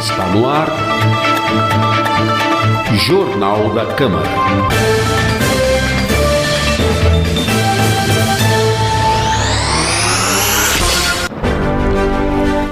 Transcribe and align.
Está 0.00 0.28
no 0.28 0.48
ar. 0.48 0.66
Jornal 3.06 3.68
da 3.74 3.84
Câmara. 3.84 4.26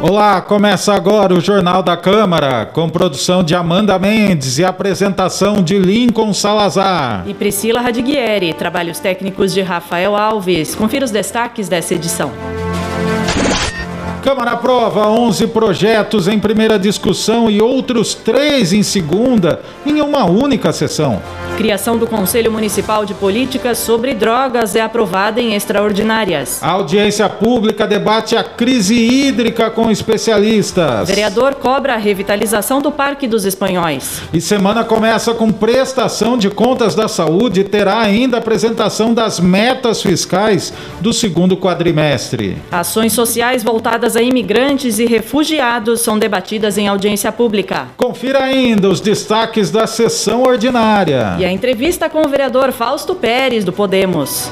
Olá, 0.00 0.40
começa 0.40 0.94
agora 0.94 1.34
o 1.34 1.40
Jornal 1.40 1.82
da 1.82 1.98
Câmara, 1.98 2.64
com 2.64 2.88
produção 2.88 3.44
de 3.44 3.54
Amanda 3.54 3.98
Mendes 3.98 4.56
e 4.56 4.64
apresentação 4.64 5.62
de 5.62 5.78
Lincoln 5.78 6.32
Salazar. 6.32 7.24
E 7.26 7.34
Priscila 7.34 7.82
Radiguieri, 7.82 8.54
trabalhos 8.54 9.00
técnicos 9.00 9.52
de 9.52 9.60
Rafael 9.60 10.16
Alves. 10.16 10.74
Confira 10.74 11.04
os 11.04 11.10
destaques 11.10 11.68
dessa 11.68 11.92
edição. 11.92 12.32
Câmara 14.28 14.50
aprova 14.50 15.08
11 15.08 15.46
projetos 15.46 16.28
em 16.28 16.38
primeira 16.38 16.78
discussão 16.78 17.50
e 17.50 17.62
outros 17.62 18.12
três 18.12 18.74
em 18.74 18.82
segunda, 18.82 19.62
em 19.86 20.02
uma 20.02 20.26
única 20.26 20.70
sessão. 20.70 21.22
Criação 21.56 21.96
do 21.96 22.06
Conselho 22.06 22.52
Municipal 22.52 23.06
de 23.06 23.14
Políticas 23.14 23.78
sobre 23.78 24.14
Drogas 24.14 24.76
é 24.76 24.82
aprovada 24.82 25.40
em 25.40 25.54
extraordinárias. 25.54 26.62
A 26.62 26.72
audiência 26.72 27.26
pública 27.26 27.86
debate 27.86 28.36
a 28.36 28.44
crise 28.44 28.94
hídrica 28.94 29.70
com 29.70 29.90
especialistas. 29.90 31.08
Vereador 31.08 31.54
cobra 31.54 31.94
a 31.94 31.96
revitalização 31.96 32.82
do 32.82 32.92
Parque 32.92 33.26
dos 33.26 33.46
Espanhóis. 33.46 34.20
E 34.30 34.42
semana 34.42 34.84
começa 34.84 35.32
com 35.32 35.50
prestação 35.50 36.36
de 36.36 36.50
contas 36.50 36.94
da 36.94 37.08
saúde 37.08 37.62
e 37.62 37.64
terá 37.64 37.98
ainda 37.98 38.36
a 38.36 38.40
apresentação 38.40 39.14
das 39.14 39.40
metas 39.40 40.02
fiscais 40.02 40.70
do 41.00 41.14
segundo 41.14 41.56
quadrimestre. 41.56 42.58
Ações 42.70 43.14
sociais 43.14 43.64
voltadas 43.64 44.17
a 44.18 44.22
imigrantes 44.22 44.98
e 44.98 45.06
refugiados 45.06 46.00
são 46.00 46.18
debatidas 46.18 46.76
em 46.76 46.88
audiência 46.88 47.30
pública. 47.30 47.86
Confira 47.96 48.42
ainda 48.42 48.88
os 48.88 49.00
destaques 49.00 49.70
da 49.70 49.86
sessão 49.86 50.42
ordinária. 50.42 51.36
E 51.38 51.44
a 51.44 51.52
entrevista 51.52 52.10
com 52.10 52.22
o 52.22 52.28
vereador 52.28 52.72
Fausto 52.72 53.14
Pérez, 53.14 53.64
do 53.64 53.72
Podemos. 53.72 54.50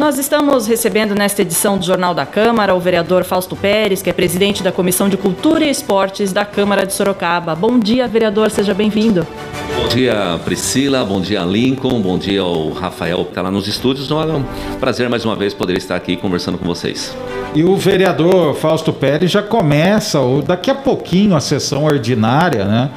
Nós 0.00 0.16
estamos 0.16 0.66
recebendo 0.66 1.14
nesta 1.14 1.42
edição 1.42 1.76
do 1.76 1.84
Jornal 1.84 2.14
da 2.14 2.24
Câmara 2.24 2.74
o 2.74 2.80
vereador 2.80 3.22
Fausto 3.22 3.54
Pérez, 3.54 4.00
que 4.00 4.08
é 4.08 4.14
presidente 4.14 4.62
da 4.62 4.72
Comissão 4.72 5.10
de 5.10 5.16
Cultura 5.18 5.62
e 5.62 5.68
Esportes 5.68 6.32
da 6.32 6.42
Câmara 6.42 6.86
de 6.86 6.94
Sorocaba. 6.94 7.54
Bom 7.54 7.78
dia, 7.78 8.08
vereador, 8.08 8.50
seja 8.50 8.72
bem-vindo. 8.72 9.26
Bom 9.76 9.88
dia, 9.88 10.40
Priscila, 10.42 11.04
bom 11.04 11.20
dia, 11.20 11.40
Lincoln, 11.42 12.00
bom 12.00 12.16
dia 12.16 12.40
ao 12.40 12.70
Rafael 12.70 13.24
que 13.24 13.32
está 13.32 13.42
lá 13.42 13.50
nos 13.50 13.68
estúdios. 13.68 14.10
É 14.10 14.14
um 14.14 14.44
prazer 14.80 15.10
mais 15.10 15.26
uma 15.26 15.36
vez 15.36 15.52
poder 15.52 15.76
estar 15.76 15.96
aqui 15.96 16.16
conversando 16.16 16.56
com 16.56 16.64
vocês. 16.64 17.14
E 17.54 17.62
o 17.62 17.76
vereador 17.76 18.54
Fausto 18.54 18.94
Pérez 18.94 19.30
já 19.30 19.42
começa, 19.42 20.18
daqui 20.46 20.70
a 20.70 20.74
pouquinho, 20.74 21.36
a 21.36 21.40
sessão 21.40 21.84
ordinária, 21.84 22.64
né? 22.64 22.90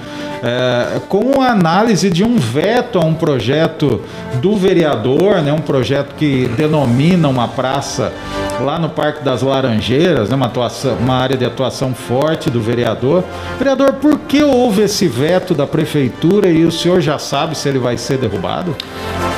É, 0.44 1.00
com 1.08 1.42
a 1.42 1.52
análise 1.52 2.10
de 2.10 2.24
um 2.24 2.38
veto 2.38 3.00
a 3.00 3.06
um 3.06 3.14
projeto 3.14 4.02
do 4.42 4.56
vereador, 4.56 5.42
né? 5.42 5.52
Um 5.52 5.62
projeto 5.62 6.14
que 6.16 6.48
denomina 6.50 6.93
uma 7.30 7.48
praça 7.48 8.14
lá 8.62 8.78
no 8.78 8.90
Parque 8.90 9.24
das 9.24 9.42
Laranjeiras, 9.42 10.30
né, 10.30 10.36
uma, 10.36 10.46
atuação, 10.46 10.96
uma 10.96 11.16
área 11.16 11.36
de 11.36 11.46
atuação 11.46 11.94
forte 11.94 12.50
do 12.50 12.62
vereador. 12.62 13.24
Vereador, 13.58 13.94
por 13.94 14.20
que 14.20 14.44
houve 14.44 14.84
esse 14.84 15.08
veto 15.08 15.54
da 15.54 15.66
prefeitura 15.66 16.50
e 16.50 16.64
o 16.66 16.72
senhor 16.72 17.02
já 17.02 17.18
sabe 17.18 17.58
se 17.58 17.68
ele 17.68 17.80
vai 17.80 17.98
ser 17.98 18.18
derrubado? 18.18 18.76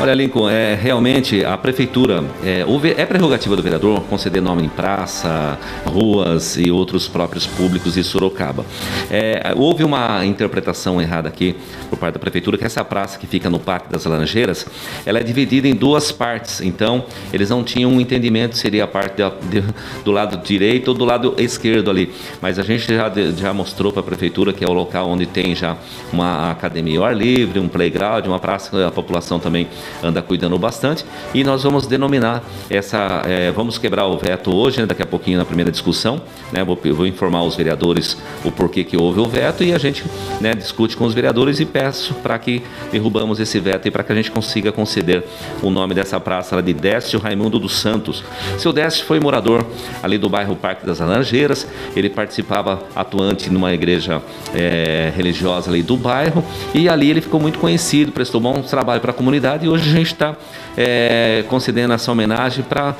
Olha, 0.01 0.13
Lincoln, 0.13 0.49
é, 0.49 0.75
realmente 0.75 1.43
a 1.45 1.57
prefeitura 1.57 2.23
é, 2.43 2.65
é 2.97 3.05
prerrogativa 3.05 3.55
do 3.55 3.63
vereador 3.63 4.01
conceder 4.01 4.41
nome 4.41 4.63
em 4.63 4.69
praça, 4.69 5.57
ruas 5.85 6.57
e 6.57 6.69
outros 6.69 7.07
próprios 7.07 7.47
públicos 7.47 7.93
de 7.93 8.03
Sorocaba. 8.03 8.65
É, 9.09 9.53
houve 9.55 9.83
uma 9.83 10.25
interpretação 10.25 11.01
errada 11.01 11.29
aqui 11.29 11.55
por 11.89 11.97
parte 11.97 12.15
da 12.15 12.19
prefeitura 12.19 12.57
que 12.57 12.65
essa 12.65 12.83
praça 12.83 13.17
que 13.17 13.25
fica 13.25 13.49
no 13.49 13.59
Parque 13.59 13.89
das 13.89 14.05
Laranjeiras, 14.05 14.65
ela 15.05 15.19
é 15.19 15.23
dividida 15.23 15.67
em 15.67 15.73
duas 15.73 16.11
partes. 16.11 16.61
Então, 16.61 17.05
eles 17.31 17.44
não 17.49 17.63
tinham 17.63 17.91
um 17.91 18.01
entendimento 18.01 18.55
se 18.55 18.61
seria 18.61 18.83
a 18.83 18.87
parte 18.87 19.21
de, 19.49 19.63
do 20.03 20.11
lado 20.11 20.37
direito 20.37 20.89
ou 20.89 20.93
do 20.93 21.05
lado 21.05 21.35
esquerdo 21.37 21.89
ali. 21.89 22.11
Mas 22.41 22.57
a 22.57 22.63
gente 22.63 22.93
já, 22.93 23.11
já 23.35 23.53
mostrou 23.53 23.91
para 23.91 24.01
a 24.01 24.03
prefeitura 24.03 24.53
que 24.53 24.63
é 24.63 24.67
o 24.67 24.73
local 24.73 25.09
onde 25.09 25.25
tem 25.25 25.55
já 25.55 25.77
uma 26.11 26.51
academia 26.51 26.99
ao 26.99 27.05
ar 27.05 27.15
livre, 27.15 27.59
um 27.59 27.67
playground, 27.67 28.25
uma 28.25 28.39
praça 28.39 28.69
que 28.69 28.83
a 28.83 28.91
população 28.91 29.39
também 29.39 29.67
anda 30.03 30.21
cuidando 30.21 30.57
bastante. 30.57 31.05
E 31.33 31.43
nós 31.43 31.63
vamos 31.63 31.87
denominar 31.87 32.43
essa, 32.69 33.21
é, 33.25 33.51
vamos 33.51 33.77
quebrar 33.77 34.05
o 34.07 34.17
veto 34.17 34.55
hoje, 34.55 34.79
né, 34.79 34.85
daqui 34.85 35.03
a 35.03 35.05
pouquinho 35.05 35.37
na 35.37 35.45
primeira 35.45 35.71
discussão, 35.71 36.21
né, 36.51 36.63
vou, 36.63 36.79
vou, 36.93 37.05
informar 37.05 37.43
os 37.43 37.55
vereadores 37.55 38.17
o 38.43 38.51
porquê 38.51 38.83
que 38.83 38.97
houve 38.97 39.19
o 39.19 39.25
veto 39.25 39.63
e 39.63 39.73
a 39.73 39.77
gente 39.77 40.03
né, 40.41 40.53
discute 40.53 40.97
com 40.97 41.05
os 41.05 41.13
vereadores 41.13 41.59
e 41.59 41.65
peço 41.65 42.13
para 42.15 42.37
que 42.39 42.63
derrubamos 42.91 43.39
esse 43.39 43.59
veto 43.59 43.87
e 43.87 43.91
para 43.91 44.03
que 44.03 44.11
a 44.11 44.15
gente 44.15 44.31
consiga 44.31 44.71
conceder 44.71 45.23
o 45.61 45.69
nome 45.69 45.93
dessa 45.93 46.19
praça 46.19 46.61
de 46.61 46.73
Décio 46.73 47.19
Raimundo 47.19 47.34
dos 47.35 47.77
Santos. 47.77 48.23
Seu 48.57 48.73
Décio 48.73 49.05
foi 49.05 49.19
morador 49.19 49.65
ali 50.01 50.17
do 50.17 50.29
bairro 50.29 50.55
Parque 50.55 50.85
das 50.85 50.99
Laranjeiras, 50.99 51.67
ele 51.95 52.09
participava 52.09 52.83
atuante 52.95 53.49
numa 53.49 53.73
igreja 53.73 54.21
é, 54.53 55.11
religiosa 55.15 55.69
ali 55.69 55.83
do 55.83 55.97
bairro 55.97 56.43
e 56.73 56.89
ali 56.89 57.09
ele 57.09 57.21
ficou 57.21 57.39
muito 57.39 57.59
conhecido, 57.59 58.11
prestou 58.11 58.41
bom 58.41 58.61
trabalho 58.61 59.01
para 59.01 59.11
a 59.11 59.13
comunidade 59.13 59.65
e 59.65 59.69
hoje 59.69 59.89
a 59.89 59.93
gente 59.93 60.13
está 60.13 60.35
é, 60.77 61.43
concedendo 61.47 61.93
essa 61.93 62.11
homenagem 62.11 62.63
para 62.63 62.95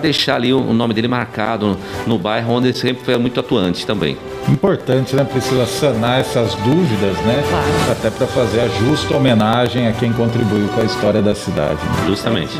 deixar 0.00 0.36
ali 0.36 0.52
o, 0.52 0.58
o, 0.58 0.72
nome 0.72 0.94
dele 0.94 1.08
marcado 1.08 1.66
no, 1.68 1.78
no 2.06 2.18
bairro 2.18 2.52
onde 2.54 2.68
ele 2.68 2.76
sempre 2.76 3.04
foi 3.04 3.16
muito 3.18 3.38
atuante 3.40 3.86
também. 3.86 4.16
Importante, 4.48 5.14
né? 5.14 5.24
Precisa 5.24 5.66
sanar 5.66 6.20
essas 6.20 6.54
dúvidas, 6.56 7.16
né? 7.24 7.44
Claro. 7.48 7.92
Até 7.92 8.10
para 8.10 8.26
fazer 8.26 8.60
a 8.60 8.68
justa 8.68 9.16
homenagem 9.16 9.86
a 9.86 9.92
quem 9.92 10.12
contribuiu 10.12 10.68
com 10.68 10.80
a 10.80 10.84
história 10.84 11.20
da 11.20 11.34
cidade. 11.34 11.80
Né? 11.84 12.06
Justamente. 12.06 12.56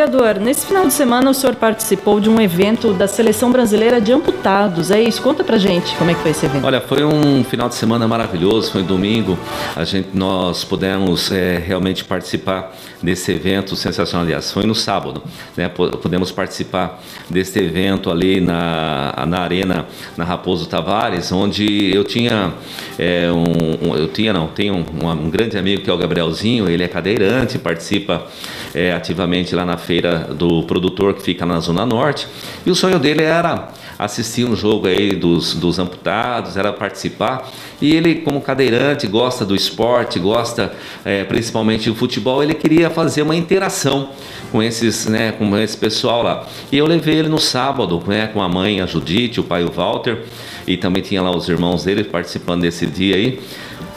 Vereador, 0.00 0.40
nesse 0.40 0.64
final 0.64 0.86
de 0.86 0.94
semana 0.94 1.28
o 1.28 1.34
senhor 1.34 1.54
participou 1.56 2.20
de 2.20 2.30
um 2.30 2.40
evento 2.40 2.94
da 2.94 3.06
Seleção 3.06 3.52
Brasileira 3.52 4.00
de 4.00 4.10
Amputados. 4.10 4.90
É 4.90 4.98
isso? 4.98 5.20
Conta 5.20 5.44
pra 5.44 5.58
gente 5.58 5.94
como 5.96 6.10
é 6.10 6.14
que 6.14 6.20
foi 6.22 6.30
esse 6.30 6.46
evento. 6.46 6.64
Olha, 6.64 6.80
foi 6.80 7.04
um 7.04 7.44
final 7.44 7.68
de 7.68 7.74
semana 7.74 8.08
maravilhoso, 8.08 8.72
foi 8.72 8.82
domingo. 8.82 9.38
A 9.76 9.84
gente, 9.84 10.08
nós 10.14 10.64
pudemos 10.64 11.30
é, 11.30 11.58
realmente 11.58 12.02
participar 12.02 12.74
desse 13.02 13.32
evento 13.32 13.76
sensacional. 13.76 14.26
Aliás, 14.26 14.50
foi 14.50 14.64
no 14.64 14.74
sábado, 14.74 15.22
né? 15.54 15.68
Pudemos 15.68 16.30
participar 16.32 17.02
desse 17.28 17.58
evento 17.58 18.10
ali 18.10 18.40
na, 18.40 19.24
na 19.26 19.40
arena, 19.40 19.86
na 20.16 20.24
Raposo 20.24 20.66
Tavares, 20.66 21.30
onde 21.32 21.94
eu 21.94 22.04
tinha 22.04 22.54
é, 22.98 23.30
um, 23.32 23.88
um, 23.88 23.96
eu 23.96 24.08
tinha 24.08 24.32
não, 24.32 24.48
tenho 24.48 24.74
um, 24.74 25.08
um, 25.08 25.30
grande 25.30 25.56
amigo 25.56 25.82
que 25.82 25.90
é 25.90 25.92
o 25.92 25.96
Gabrielzinho, 25.96 26.68
ele 26.68 26.84
é 26.84 26.88
cadeirante, 26.88 27.58
participa 27.58 28.26
é, 28.74 28.92
ativamente 28.92 29.54
lá 29.54 29.64
na 29.64 29.76
feira 29.90 30.28
do 30.32 30.62
produtor 30.62 31.14
que 31.14 31.20
fica 31.20 31.44
na 31.44 31.58
Zona 31.58 31.84
Norte. 31.84 32.28
E 32.64 32.70
o 32.70 32.76
sonho 32.76 32.96
dele 32.96 33.24
era 33.24 33.70
assistir 33.98 34.44
um 34.44 34.54
jogo 34.54 34.86
aí 34.86 35.16
dos, 35.16 35.52
dos 35.54 35.80
amputados, 35.80 36.56
era 36.56 36.72
participar. 36.72 37.50
E 37.82 37.92
ele, 37.96 38.14
como 38.20 38.40
cadeirante, 38.40 39.08
gosta 39.08 39.44
do 39.44 39.52
esporte, 39.52 40.20
gosta 40.20 40.72
é, 41.04 41.24
principalmente 41.24 41.90
do 41.90 41.96
futebol, 41.96 42.40
ele 42.40 42.54
queria 42.54 42.88
fazer 42.88 43.22
uma 43.22 43.34
interação 43.34 44.10
com 44.52 44.62
esses, 44.62 45.06
né, 45.06 45.32
com 45.32 45.58
esse 45.58 45.76
pessoal 45.76 46.22
lá. 46.22 46.46
E 46.70 46.78
eu 46.78 46.86
levei 46.86 47.16
ele 47.16 47.28
no 47.28 47.40
sábado, 47.40 48.00
né, 48.06 48.28
com 48.28 48.40
a 48.40 48.48
mãe, 48.48 48.80
a 48.80 48.86
Judite, 48.86 49.40
o 49.40 49.42
pai, 49.42 49.64
o 49.64 49.72
Walter, 49.72 50.22
e 50.68 50.76
também 50.76 51.02
tinha 51.02 51.20
lá 51.20 51.36
os 51.36 51.48
irmãos 51.48 51.82
dele 51.82 52.04
participando 52.04 52.60
desse 52.62 52.86
dia 52.86 53.16
aí 53.16 53.40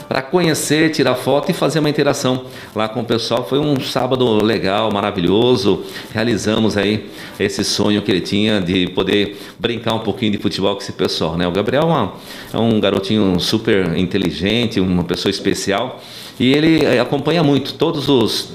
para 0.08 0.22
conhecer, 0.22 0.92
tirar 0.92 1.16
foto 1.16 1.52
e 1.52 1.54
fazer 1.54 1.80
uma 1.80 1.90
interação 1.90 2.46
lá 2.76 2.88
com 2.88 3.02
o 3.02 3.06
pessoal. 3.06 3.46
Foi 3.48 3.60
um 3.60 3.80
sábado 3.80 4.44
legal, 4.44 4.92
maravilhoso. 4.92 5.84
Realizamos 6.14 6.78
aí 6.78 7.10
esse 7.40 7.64
sonho 7.64 8.02
que 8.02 8.12
ele 8.12 8.22
tinha 8.22 8.62
de 8.62 8.88
poder 8.88 9.38
brincar 9.60 9.94
um 9.94 10.00
pouquinho 10.00 10.32
de 10.32 10.38
futebol 10.38 10.76
com 10.76 10.82
esse 10.82 10.94
pessoal, 10.94 11.38
né? 11.38 11.48
O 11.48 11.52
Gabriel 11.52 11.84
é, 11.84 11.86
uma, 11.86 12.14
é 12.54 12.58
um 12.58 12.80
garotinho 12.80 13.40
super 13.40 13.98
inteligente, 13.98 14.80
uma 14.80 15.04
pessoa 15.04 15.30
especial 15.30 16.02
e 16.40 16.52
ele 16.52 16.84
eh, 16.84 17.00
acompanha 17.00 17.44
muito 17.44 17.74
todos 17.76 18.10
os 18.10 18.54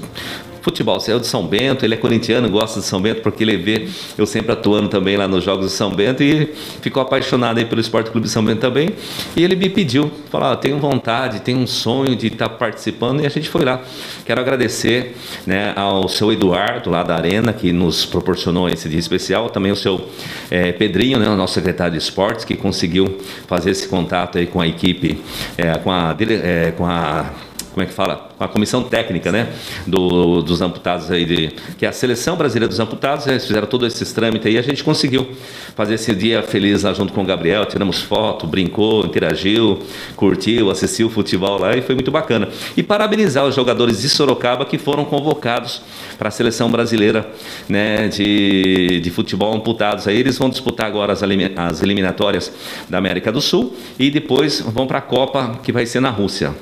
futebol. 0.61 0.99
Você 0.99 1.11
é 1.11 1.19
de 1.19 1.27
São 1.27 1.45
Bento, 1.45 1.85
ele 1.85 1.93
é 1.93 1.97
corintiano, 1.97 2.49
gosta 2.49 2.79
de 2.79 2.85
São 2.85 3.01
Bento 3.01 3.21
porque 3.21 3.43
ele 3.43 3.57
vê 3.57 3.87
eu 4.17 4.25
sempre 4.25 4.51
atuando 4.51 4.89
também 4.89 5.17
lá 5.17 5.27
nos 5.27 5.43
Jogos 5.43 5.67
de 5.67 5.71
São 5.71 5.91
Bento 5.91 6.23
e 6.23 6.53
ficou 6.81 7.01
apaixonado 7.01 7.57
aí 7.57 7.65
pelo 7.65 7.81
Esporte 7.81 8.11
Clube 8.11 8.27
de 8.27 8.31
São 8.31 8.43
Bento 8.43 8.59
também. 8.59 8.89
E 9.35 9.43
ele 9.43 9.55
me 9.55 9.69
pediu, 9.69 10.11
falou: 10.29 10.49
ah, 10.49 10.55
tenho 10.55 10.77
vontade, 10.79 11.41
tenho 11.41 11.59
um 11.59 11.67
sonho 11.67 12.15
de 12.15 12.27
estar 12.27 12.49
participando 12.49 13.21
e 13.21 13.25
a 13.25 13.29
gente 13.29 13.49
foi 13.49 13.63
lá. 13.63 13.81
Quero 14.25 14.41
agradecer 14.41 15.15
né, 15.45 15.73
ao 15.75 16.07
seu 16.07 16.31
Eduardo 16.31 16.89
lá 16.89 17.03
da 17.03 17.15
Arena 17.15 17.53
que 17.53 17.71
nos 17.71 18.05
proporcionou 18.05 18.69
esse 18.69 18.87
dia 18.89 18.99
especial, 18.99 19.49
também 19.49 19.71
o 19.71 19.75
seu 19.75 20.07
é, 20.49 20.71
Pedrinho, 20.71 21.19
né, 21.19 21.29
o 21.29 21.35
nosso 21.35 21.53
secretário 21.53 21.93
de 21.93 21.99
esportes, 21.99 22.45
que 22.45 22.55
conseguiu 22.55 23.17
fazer 23.47 23.71
esse 23.71 23.87
contato 23.87 24.37
aí 24.37 24.47
com 24.47 24.61
a 24.61 24.67
equipe, 24.67 25.21
é, 25.57 25.77
com 25.77 25.91
a, 25.91 26.15
é, 26.19 26.71
com 26.71 26.85
a 26.85 27.31
como 27.79 27.83
é 27.83 27.87
que 27.87 27.93
fala, 27.93 28.29
com 28.37 28.43
a 28.43 28.47
comissão 28.49 28.83
técnica, 28.83 29.31
né, 29.31 29.53
do, 29.87 30.41
dos 30.41 30.61
amputados 30.61 31.09
aí 31.09 31.23
de, 31.23 31.47
que 31.77 31.85
é 31.85 31.89
a 31.89 31.93
seleção 31.93 32.35
brasileira 32.35 32.67
dos 32.67 32.77
amputados, 32.77 33.25
eles 33.25 33.45
fizeram 33.45 33.65
todos 33.67 33.93
esses 33.93 34.11
trâmites 34.11 34.47
aí, 34.47 34.57
a 34.57 34.61
gente 34.61 34.83
conseguiu 34.83 35.31
fazer 35.77 35.93
esse 35.93 36.13
dia 36.13 36.43
feliz 36.43 36.83
lá 36.83 36.91
junto 36.91 37.13
com 37.13 37.21
o 37.21 37.25
Gabriel, 37.25 37.65
tiramos 37.65 38.01
foto, 38.01 38.45
brincou, 38.45 39.05
interagiu, 39.05 39.79
curtiu, 40.17 40.69
assistiu 40.69 41.07
o 41.07 41.09
futebol 41.09 41.57
lá 41.57 41.73
e 41.73 41.81
foi 41.81 41.95
muito 41.95 42.11
bacana. 42.11 42.49
E 42.75 42.83
parabenizar 42.83 43.45
os 43.45 43.55
jogadores 43.55 44.01
de 44.01 44.09
Sorocaba 44.09 44.65
que 44.65 44.77
foram 44.77 45.05
convocados 45.05 45.81
para 46.17 46.27
a 46.27 46.31
seleção 46.31 46.69
brasileira, 46.69 47.29
né, 47.69 48.09
de, 48.09 48.99
de 48.99 49.09
futebol 49.09 49.55
amputados 49.55 50.05
aí, 50.05 50.17
eles 50.17 50.37
vão 50.37 50.49
disputar 50.49 50.87
agora 50.87 51.13
as, 51.13 51.21
as 51.23 51.81
eliminatórias 51.81 52.51
da 52.89 52.97
América 52.97 53.31
do 53.31 53.39
Sul 53.39 53.73
e 53.97 54.11
depois 54.11 54.59
vão 54.59 54.85
para 54.85 54.97
a 54.97 55.01
Copa 55.01 55.59
que 55.63 55.71
vai 55.71 55.85
ser 55.85 56.01
na 56.01 56.09
Rússia. 56.09 56.53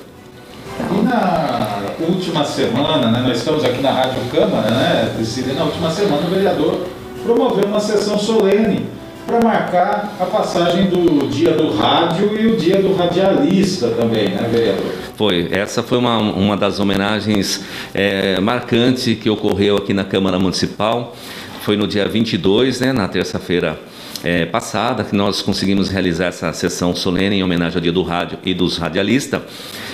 E 0.80 1.02
na 1.02 1.80
última 2.00 2.44
semana, 2.44 3.10
né, 3.10 3.24
nós 3.26 3.38
estamos 3.38 3.64
aqui 3.64 3.82
na 3.82 3.90
Rádio 3.90 4.20
Câmara, 4.30 4.70
né, 4.70 5.12
Priscila, 5.16 5.52
na 5.54 5.64
última 5.64 5.90
semana 5.90 6.26
o 6.26 6.30
vereador 6.30 6.86
promoveu 7.24 7.66
uma 7.66 7.80
sessão 7.80 8.18
solene 8.18 8.86
para 9.26 9.42
marcar 9.42 10.16
a 10.18 10.24
passagem 10.24 10.86
do 10.86 11.28
dia 11.28 11.52
do 11.52 11.76
rádio 11.76 12.34
e 12.40 12.46
o 12.46 12.56
dia 12.56 12.80
do 12.80 12.94
radialista 12.94 13.88
também, 13.88 14.30
né, 14.30 14.48
vereador? 14.50 14.86
Foi, 15.16 15.48
essa 15.50 15.82
foi 15.82 15.98
uma, 15.98 16.16
uma 16.16 16.56
das 16.56 16.80
homenagens 16.80 17.62
é, 17.92 18.40
marcantes 18.40 19.18
que 19.18 19.28
ocorreu 19.28 19.76
aqui 19.76 19.92
na 19.92 20.04
Câmara 20.04 20.38
Municipal. 20.38 21.14
Foi 21.60 21.76
no 21.76 21.86
dia 21.86 22.08
22, 22.08 22.80
né, 22.80 22.92
na 22.92 23.06
terça-feira 23.06 23.78
é, 24.24 24.46
passada 24.46 25.04
que 25.04 25.14
nós 25.14 25.42
conseguimos 25.42 25.90
realizar 25.90 26.26
essa 26.26 26.52
sessão 26.52 26.94
solene 26.94 27.36
em 27.36 27.44
homenagem 27.44 27.76
ao 27.76 27.82
Dia 27.82 27.92
do 27.92 28.02
Rádio 28.02 28.38
e 28.44 28.54
dos 28.54 28.78
radialistas 28.78 29.42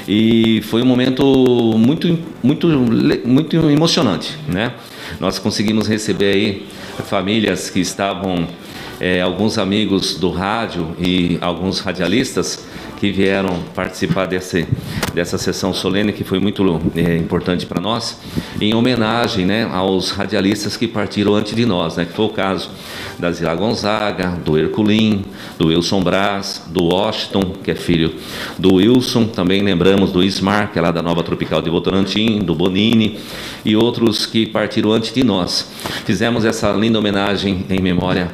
e 0.06 0.60
foi 0.62 0.82
um 0.82 0.86
momento 0.86 1.24
muito 1.78 2.18
muito 2.42 2.68
muito 3.24 3.70
emocionante, 3.70 4.36
né? 4.48 4.72
Nós 5.20 5.38
conseguimos 5.38 5.86
receber 5.86 6.32
aí 6.32 6.66
famílias 7.04 7.70
que 7.70 7.80
estavam 7.80 8.46
é, 9.00 9.20
alguns 9.20 9.58
amigos 9.58 10.16
do 10.16 10.30
rádio 10.30 10.94
e 10.98 11.38
alguns 11.40 11.80
radialistas 11.80 12.66
que 13.04 13.12
vieram 13.12 13.60
participar 13.74 14.24
desse, 14.24 14.66
dessa 15.12 15.36
sessão 15.36 15.74
solene, 15.74 16.10
que 16.10 16.24
foi 16.24 16.38
muito 16.38 16.80
é, 16.96 17.18
importante 17.18 17.66
para 17.66 17.78
nós, 17.78 18.18
em 18.58 18.72
homenagem 18.72 19.44
né, 19.44 19.68
aos 19.70 20.10
radialistas 20.10 20.74
que 20.74 20.88
partiram 20.88 21.34
antes 21.34 21.54
de 21.54 21.66
nós, 21.66 21.98
né, 21.98 22.06
que 22.06 22.14
foi 22.14 22.24
o 22.24 22.30
caso 22.30 22.70
da 23.18 23.30
Zila 23.30 23.54
Gonzaga, 23.56 24.28
do 24.42 24.56
Herculin, 24.56 25.22
do 25.58 25.66
Wilson 25.66 26.02
Braz, 26.02 26.62
do 26.70 26.84
Washington, 26.84 27.52
que 27.62 27.72
é 27.72 27.74
filho 27.74 28.14
do 28.58 28.76
Wilson, 28.76 29.26
também 29.26 29.60
lembramos 29.60 30.10
do 30.10 30.22
Ismar, 30.22 30.72
que 30.72 30.78
é 30.78 30.82
lá 30.82 30.90
da 30.90 31.02
Nova 31.02 31.22
Tropical 31.22 31.60
de 31.60 31.68
Votorantim, 31.68 32.38
do 32.38 32.54
Bonini 32.54 33.18
e 33.66 33.76
outros 33.76 34.24
que 34.24 34.46
partiram 34.46 34.92
antes 34.92 35.12
de 35.12 35.22
nós. 35.22 35.70
Fizemos 36.06 36.46
essa 36.46 36.72
linda 36.72 36.98
homenagem 36.98 37.66
em 37.68 37.82
memória 37.82 38.32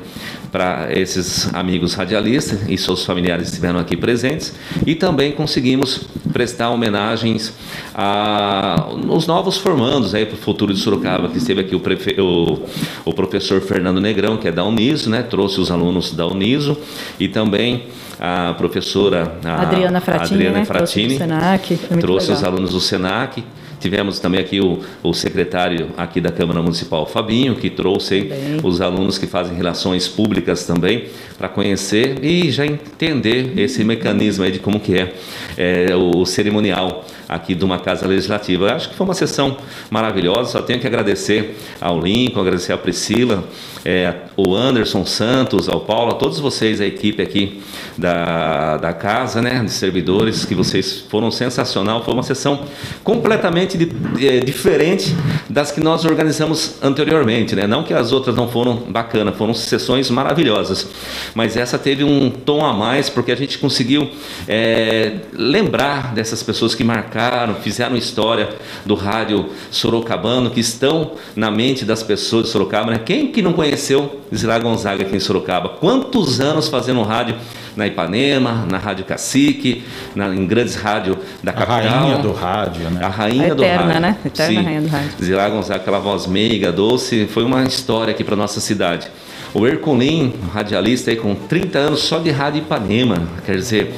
para 0.50 0.88
esses 0.90 1.52
amigos 1.54 1.94
radialistas 1.94 2.68
e 2.68 2.76
seus 2.76 3.04
familiares 3.04 3.48
estiveram 3.48 3.78
aqui 3.78 3.96
presentes. 3.96 4.54
E 4.86 4.94
também 4.94 5.32
conseguimos 5.32 6.00
prestar 6.32 6.70
homenagens 6.70 7.52
aos 7.94 9.26
novos 9.26 9.56
formandos 9.56 10.14
aí 10.14 10.26
para 10.26 10.34
o 10.34 10.38
futuro 10.38 10.72
de 10.72 10.80
Sorocaba 10.80 11.28
que 11.28 11.38
esteve 11.38 11.60
aqui 11.60 11.74
o, 11.74 11.80
prefe... 11.80 12.20
o, 12.20 12.58
o, 13.04 13.12
professor 13.12 13.60
Fernando 13.60 14.00
Negrão 14.00 14.36
que 14.36 14.48
é 14.48 14.52
da 14.52 14.64
Uniso 14.64 15.08
né? 15.08 15.22
Trouxe 15.22 15.60
os 15.60 15.70
alunos 15.70 16.12
da 16.12 16.26
Uniso. 16.26 16.76
E 17.18 17.28
também 17.28 17.84
a 18.18 18.54
professora 18.54 19.38
a 19.44 19.62
Adriana 19.62 20.00
Fratini, 20.00 20.34
Adriana 20.34 20.58
né? 20.58 20.64
Fratini 20.64 21.16
trouxe, 21.16 21.18
Senac, 21.18 21.76
trouxe 22.00 22.32
os 22.32 22.44
alunos 22.44 22.72
do 22.72 22.80
Senac 22.80 23.42
Tivemos 23.80 24.20
também 24.20 24.40
aqui 24.40 24.60
o, 24.60 24.78
o 25.02 25.14
secretário 25.14 25.88
aqui 25.96 26.20
da 26.20 26.30
Câmara 26.30 26.60
Municipal, 26.60 27.06
Fabinho, 27.06 27.56
que 27.56 27.70
trouxe 27.70 28.30
os 28.62 28.80
alunos 28.80 29.16
que 29.16 29.26
fazem 29.26 29.56
relações 29.56 30.06
públicas 30.06 30.66
também 30.66 31.06
para 31.38 31.48
conhecer 31.48 32.22
e 32.22 32.50
já 32.50 32.66
entender 32.66 33.58
esse 33.58 33.82
mecanismo 33.82 34.44
aí 34.44 34.52
de 34.52 34.58
como 34.58 34.78
que 34.78 34.98
é, 34.98 35.14
é 35.56 35.96
o, 35.96 36.18
o 36.18 36.26
cerimonial 36.26 37.06
aqui 37.30 37.54
de 37.54 37.64
uma 37.64 37.78
casa 37.78 38.06
legislativa. 38.08 38.66
Eu 38.66 38.74
acho 38.74 38.88
que 38.88 38.96
foi 38.96 39.06
uma 39.06 39.14
sessão 39.14 39.56
maravilhosa. 39.88 40.50
Só 40.50 40.62
tenho 40.62 40.80
que 40.80 40.86
agradecer 40.86 41.56
ao 41.80 42.00
Lincoln, 42.00 42.40
agradecer 42.40 42.72
à 42.72 42.78
Priscila, 42.78 43.44
é, 43.84 44.14
o 44.36 44.54
Anderson 44.54 45.06
Santos, 45.06 45.68
ao 45.68 45.80
Paulo, 45.80 46.10
a 46.10 46.14
todos 46.14 46.40
vocês, 46.40 46.80
a 46.80 46.86
equipe 46.86 47.22
aqui 47.22 47.62
da, 47.96 48.76
da 48.78 48.92
casa, 48.92 49.40
né, 49.40 49.62
de 49.64 49.70
servidores, 49.70 50.44
que 50.44 50.54
vocês 50.54 51.04
foram 51.08 51.30
sensacional. 51.30 52.02
Foi 52.04 52.12
uma 52.12 52.24
sessão 52.24 52.64
completamente 53.04 53.78
de, 53.78 54.26
é, 54.26 54.40
diferente 54.40 55.14
das 55.48 55.70
que 55.70 55.80
nós 55.80 56.04
organizamos 56.04 56.82
anteriormente, 56.82 57.54
né? 57.54 57.66
Não 57.66 57.84
que 57.84 57.94
as 57.94 58.10
outras 58.12 58.34
não 58.34 58.48
foram 58.48 58.74
bacanas, 58.76 59.36
foram 59.36 59.54
sessões 59.54 60.10
maravilhosas, 60.10 60.88
mas 61.34 61.56
essa 61.56 61.78
teve 61.78 62.02
um 62.02 62.28
tom 62.28 62.64
a 62.64 62.72
mais 62.72 63.08
porque 63.08 63.30
a 63.30 63.36
gente 63.36 63.58
conseguiu 63.58 64.10
é, 64.48 65.12
lembrar 65.32 66.12
dessas 66.12 66.42
pessoas 66.42 66.74
que 66.74 66.82
marcaram 66.82 67.19
marcaram, 67.20 67.54
fizeram 67.56 67.96
história 67.96 68.48
do 68.84 68.94
rádio 68.94 69.50
sorocabano, 69.70 70.50
que 70.50 70.60
estão 70.60 71.12
na 71.36 71.50
mente 71.50 71.84
das 71.84 72.02
pessoas 72.02 72.46
de 72.46 72.50
Sorocaba. 72.50 72.90
Né? 72.90 72.98
Quem 73.04 73.30
que 73.30 73.42
não 73.42 73.52
conheceu 73.52 74.20
Zilá 74.34 74.58
Gonzaga 74.58 75.02
aqui 75.02 75.16
em 75.16 75.20
Sorocaba? 75.20 75.68
Quantos 75.68 76.40
anos 76.40 76.68
fazendo 76.68 77.02
rádio 77.02 77.36
na 77.76 77.86
Ipanema, 77.86 78.66
na 78.68 78.78
Rádio 78.78 79.04
Cacique, 79.04 79.84
na, 80.14 80.34
em 80.34 80.46
grandes 80.46 80.74
rádios 80.74 81.18
da 81.42 81.52
capital. 81.52 81.78
A 81.78 81.80
rainha 81.80 82.18
do 82.18 82.32
rádio, 82.32 82.90
né? 82.90 83.04
A 83.04 83.08
rainha 83.08 83.52
a 83.52 83.54
do 83.54 83.62
eterna, 83.62 83.84
rádio. 83.84 84.00
né? 84.00 84.16
Eterna 84.24 84.60
Sim. 84.60 84.64
rainha 84.64 84.80
do 84.80 84.88
rádio. 84.88 85.10
Zilá 85.22 85.48
Gonzaga, 85.48 85.80
aquela 85.80 85.98
voz 85.98 86.26
meiga, 86.26 86.72
doce, 86.72 87.26
foi 87.26 87.44
uma 87.44 87.62
história 87.62 88.12
aqui 88.12 88.24
para 88.24 88.34
nossa 88.34 88.60
cidade. 88.60 89.08
O 89.52 89.66
Ercolim, 89.66 90.32
radialista 90.52 91.10
aí 91.10 91.16
com 91.16 91.34
30 91.34 91.78
anos 91.78 92.00
só 92.00 92.18
de 92.18 92.30
rádio 92.30 92.60
Ipanema, 92.60 93.22
quer 93.44 93.56
dizer, 93.56 93.94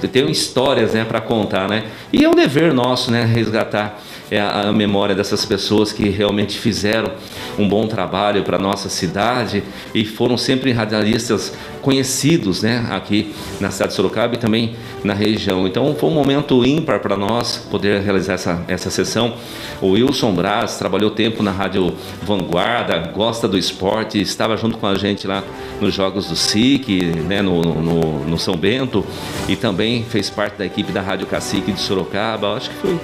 tem 0.00 0.30
histórias 0.30 0.92
né, 0.92 1.04
para 1.04 1.20
contar, 1.20 1.68
né? 1.68 1.84
E 2.12 2.24
é 2.24 2.28
um 2.28 2.34
dever 2.34 2.72
nosso, 2.72 3.10
né, 3.10 3.24
resgatar 3.24 4.00
é, 4.30 4.40
a, 4.40 4.72
memória 4.72 5.14
dessas 5.14 5.44
pessoas 5.44 5.92
que 5.92 6.08
realmente 6.08 6.58
fizeram 6.58 7.12
um 7.58 7.68
bom 7.68 7.86
trabalho 7.86 8.42
para 8.42 8.56
a 8.56 8.60
nossa 8.60 8.88
cidade 8.88 9.62
e 9.94 10.04
foram 10.04 10.36
sempre 10.36 10.72
radialistas 10.72 11.54
conhecidos 11.86 12.64
né, 12.64 12.84
aqui 12.90 13.32
na 13.60 13.70
cidade 13.70 13.90
de 13.90 13.94
Sorocaba 13.94 14.34
e 14.34 14.38
também 14.38 14.74
na 15.04 15.14
região. 15.14 15.68
Então 15.68 15.94
foi 15.94 16.10
um 16.10 16.12
momento 16.12 16.66
ímpar 16.66 16.98
para 16.98 17.16
nós 17.16 17.58
poder 17.70 18.00
realizar 18.00 18.32
essa, 18.32 18.64
essa 18.66 18.90
sessão. 18.90 19.34
O 19.80 19.90
Wilson 19.90 20.32
Braz 20.34 20.78
trabalhou 20.78 21.12
tempo 21.12 21.44
na 21.44 21.52
Rádio 21.52 21.94
Vanguarda, 22.24 22.98
gosta 23.14 23.46
do 23.46 23.56
esporte, 23.56 24.20
estava 24.20 24.56
junto 24.56 24.78
com 24.78 24.86
a 24.88 24.96
gente 24.96 25.28
lá 25.28 25.44
nos 25.80 25.94
Jogos 25.94 26.26
do 26.26 26.34
SIC, 26.34 27.04
né, 27.28 27.40
no, 27.40 27.62
no, 27.62 28.24
no 28.24 28.36
São 28.36 28.56
Bento, 28.56 29.06
e 29.48 29.54
também 29.54 30.02
fez 30.02 30.28
parte 30.28 30.58
da 30.58 30.66
equipe 30.66 30.90
da 30.90 31.00
Rádio 31.00 31.28
Cacique 31.28 31.70
de 31.70 31.78
Sorocaba. 31.78 32.56
Acho 32.56 32.68
que 32.70 32.76
foi 32.78 32.98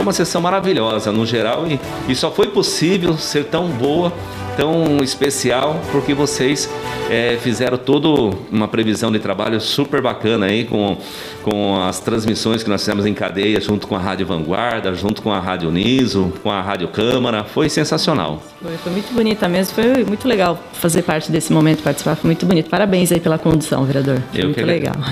uma 0.00 0.12
sessão 0.12 0.40
maravilhosa 0.40 1.12
no 1.12 1.24
geral 1.24 1.68
e, 1.68 1.78
e 2.08 2.16
só 2.16 2.32
foi 2.32 2.48
possível 2.48 3.16
ser 3.16 3.44
tão 3.44 3.68
boa 3.68 4.12
tão 4.56 4.98
especial 5.02 5.80
porque 5.92 6.14
vocês 6.14 6.68
é, 7.10 7.36
fizeram 7.40 7.76
toda 7.76 8.36
uma 8.50 8.68
previsão 8.68 9.10
de 9.10 9.18
trabalho 9.18 9.60
super 9.60 10.00
bacana 10.00 10.46
aí 10.46 10.64
com, 10.64 10.96
com 11.42 11.82
as 11.82 12.00
transmissões 12.00 12.62
que 12.62 12.70
nós 12.70 12.80
fizemos 12.80 13.06
em 13.06 13.14
cadeia 13.14 13.60
junto 13.60 13.86
com 13.86 13.96
a 13.96 13.98
Rádio 13.98 14.26
Vanguarda, 14.26 14.94
junto 14.94 15.22
com 15.22 15.32
a 15.32 15.40
Rádio 15.40 15.70
Niso, 15.70 16.32
com 16.42 16.50
a 16.50 16.60
Rádio 16.60 16.88
Câmara. 16.88 17.44
Foi 17.44 17.68
sensacional. 17.68 18.42
Foi, 18.62 18.76
foi 18.76 18.92
muito 18.92 19.12
bonita 19.12 19.48
mesmo, 19.48 19.74
foi 19.74 20.04
muito 20.04 20.26
legal 20.26 20.58
fazer 20.72 21.02
parte 21.02 21.30
desse 21.30 21.52
momento, 21.52 21.82
participar, 21.82 22.16
foi 22.16 22.28
muito 22.28 22.46
bonito. 22.46 22.70
Parabéns 22.70 23.12
aí 23.12 23.20
pela 23.20 23.38
condução, 23.38 23.84
vereador. 23.84 24.20
Foi 24.30 24.40
Eu 24.40 24.44
muito 24.46 24.56
que 24.56 24.64
legal. 24.64 24.94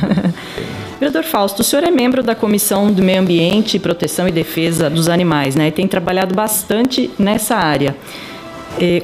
Vereador 1.02 1.24
Fausto, 1.24 1.62
o 1.62 1.64
senhor 1.64 1.82
é 1.82 1.90
membro 1.90 2.22
da 2.22 2.32
Comissão 2.32 2.92
do 2.92 3.02
Meio 3.02 3.20
Ambiente, 3.20 3.76
Proteção 3.76 4.28
e 4.28 4.30
Defesa 4.30 4.88
dos 4.88 5.08
Animais, 5.08 5.56
né? 5.56 5.66
E 5.66 5.72
tem 5.72 5.88
trabalhado 5.88 6.32
bastante 6.32 7.10
nessa 7.18 7.56
área. 7.56 7.96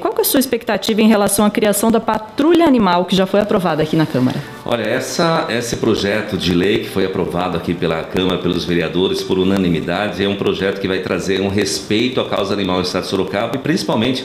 Qual 0.01 0.15
é 0.17 0.21
a 0.21 0.25
sua 0.25 0.41
expectativa 0.41 1.01
em 1.01 1.09
relação 1.09 1.45
à 1.45 1.51
criação 1.51 1.91
da 1.91 2.01
patrulha 2.01 2.67
animal 2.67 3.05
que 3.05 3.15
já 3.15 3.27
foi 3.27 3.41
aprovada 3.41 3.83
aqui 3.83 3.95
na 3.95 4.07
Câmara? 4.07 4.37
Olha, 4.65 4.83
essa, 4.83 5.47
esse 5.49 5.77
projeto 5.77 6.37
de 6.37 6.53
lei 6.53 6.81
que 6.81 6.89
foi 6.89 7.05
aprovado 7.05 7.57
aqui 7.57 7.75
pela 7.75 8.03
Câmara, 8.03 8.39
pelos 8.39 8.65
vereadores, 8.65 9.23
por 9.23 9.39
unanimidade, 9.39 10.25
é 10.25 10.29
um 10.29 10.37
projeto 10.37 10.81
que 10.81 10.89
vai 10.89 10.99
trazer 10.99 11.41
um 11.41 11.49
respeito 11.49 12.21
à 12.21 12.29
causa 12.29 12.53
animal 12.53 12.79
no 12.79 12.83
estado 12.83 13.05
de 13.05 13.09
Sorocaba 13.09 13.57
e 13.57 13.59
principalmente 13.59 14.25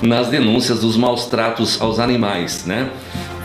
nas 0.00 0.28
denúncias 0.28 0.80
dos 0.80 0.96
maus 0.96 1.26
tratos 1.26 1.80
aos 1.80 1.98
animais, 1.98 2.64
né? 2.64 2.88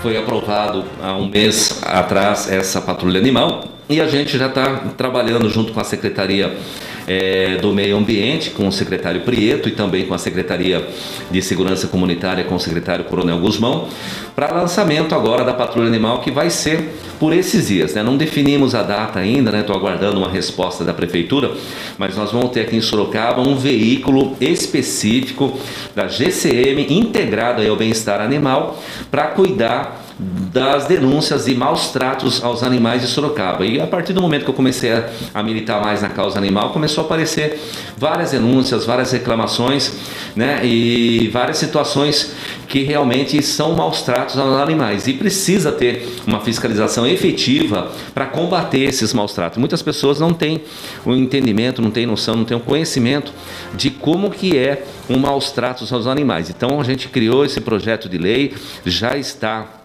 Foi 0.01 0.17
aprovado 0.17 0.85
há 1.01 1.13
um 1.13 1.27
mês 1.29 1.81
atrás 1.83 2.51
essa 2.51 2.79
patrulha 2.81 3.19
animal 3.19 3.65
e 3.89 3.99
a 3.99 4.07
gente 4.07 4.37
já 4.37 4.47
está 4.47 4.75
trabalhando 4.97 5.49
junto 5.49 5.73
com 5.73 5.79
a 5.79 5.83
Secretaria 5.83 6.55
é, 7.07 7.57
do 7.57 7.73
Meio 7.73 7.97
Ambiente, 7.97 8.51
com 8.51 8.67
o 8.67 8.71
secretário 8.71 9.21
Prieto 9.21 9.67
e 9.67 9.71
também 9.71 10.05
com 10.05 10.13
a 10.13 10.17
Secretaria 10.17 10.87
de 11.29 11.41
Segurança 11.41 11.87
Comunitária, 11.87 12.43
com 12.43 12.55
o 12.55 12.59
secretário 12.59 13.05
Coronel 13.05 13.39
Guzmão, 13.39 13.87
para 14.35 14.53
lançamento 14.53 15.13
agora 15.13 15.43
da 15.43 15.53
Patrulha 15.53 15.87
Animal, 15.87 16.21
que 16.21 16.31
vai 16.31 16.49
ser 16.49 16.89
por 17.19 17.33
esses 17.33 17.67
dias. 17.67 17.93
Né? 17.93 18.03
Não 18.03 18.17
definimos 18.17 18.75
a 18.75 18.83
data 18.83 19.19
ainda, 19.19 19.57
estou 19.57 19.75
né? 19.75 19.81
aguardando 19.81 20.17
uma 20.17 20.29
resposta 20.29 20.83
da 20.83 20.93
Prefeitura, 20.93 21.51
mas 21.97 22.17
nós 22.17 22.31
vamos 22.31 22.51
ter 22.51 22.61
aqui 22.61 22.75
em 22.75 22.81
Sorocaba 22.81 23.41
um 23.41 23.55
veículo 23.55 24.35
específico 24.41 25.57
da 25.95 26.07
GCM 26.07 26.87
integrado 26.89 27.61
ao 27.61 27.75
bem-estar 27.75 28.21
animal 28.21 28.81
para 29.09 29.27
cuidar 29.27 30.02
das 30.53 30.85
denúncias 30.85 31.45
de 31.45 31.55
maus 31.55 31.89
tratos 31.89 32.43
aos 32.43 32.61
animais 32.61 33.01
de 33.01 33.07
Sorocaba. 33.07 33.65
E 33.65 33.81
a 33.81 33.87
partir 33.87 34.13
do 34.13 34.21
momento 34.21 34.43
que 34.43 34.49
eu 34.51 34.53
comecei 34.53 34.91
a, 34.91 35.09
a, 35.33 35.41
militar 35.41 35.81
mais 35.81 36.01
na 36.01 36.09
causa 36.09 36.37
animal, 36.37 36.71
começou 36.71 37.03
a 37.03 37.05
aparecer 37.05 37.59
várias 37.97 38.31
denúncias, 38.31 38.85
várias 38.85 39.11
reclamações, 39.11 39.91
né? 40.35 40.63
E 40.63 41.29
várias 41.33 41.57
situações 41.57 42.35
que 42.67 42.83
realmente 42.83 43.41
são 43.41 43.75
maus 43.75 44.03
tratos 44.03 44.37
aos 44.37 44.61
animais. 44.61 45.07
E 45.07 45.13
precisa 45.13 45.71
ter 45.71 46.07
uma 46.25 46.39
fiscalização 46.39 47.05
efetiva 47.07 47.91
para 48.13 48.27
combater 48.27 48.81
esses 48.81 49.11
maus 49.11 49.33
tratos. 49.33 49.57
Muitas 49.57 49.81
pessoas 49.81 50.19
não 50.19 50.33
têm 50.33 50.61
o 51.03 51.11
um 51.11 51.15
entendimento, 51.15 51.81
não 51.81 51.91
têm 51.91 52.05
noção, 52.05 52.35
não 52.35 52.45
têm 52.45 52.55
o 52.55 52.59
um 52.59 52.63
conhecimento 52.63 53.33
de 53.73 53.89
como 53.89 54.29
que 54.29 54.55
é 54.55 54.83
um 55.09 55.17
maus 55.17 55.51
tratos 55.51 55.91
aos 55.91 56.05
animais. 56.05 56.49
Então 56.49 56.79
a 56.79 56.83
gente 56.83 57.09
criou 57.09 57.43
esse 57.43 57.59
projeto 57.59 58.07
de 58.07 58.19
lei, 58.19 58.53
já 58.85 59.17
está 59.17 59.82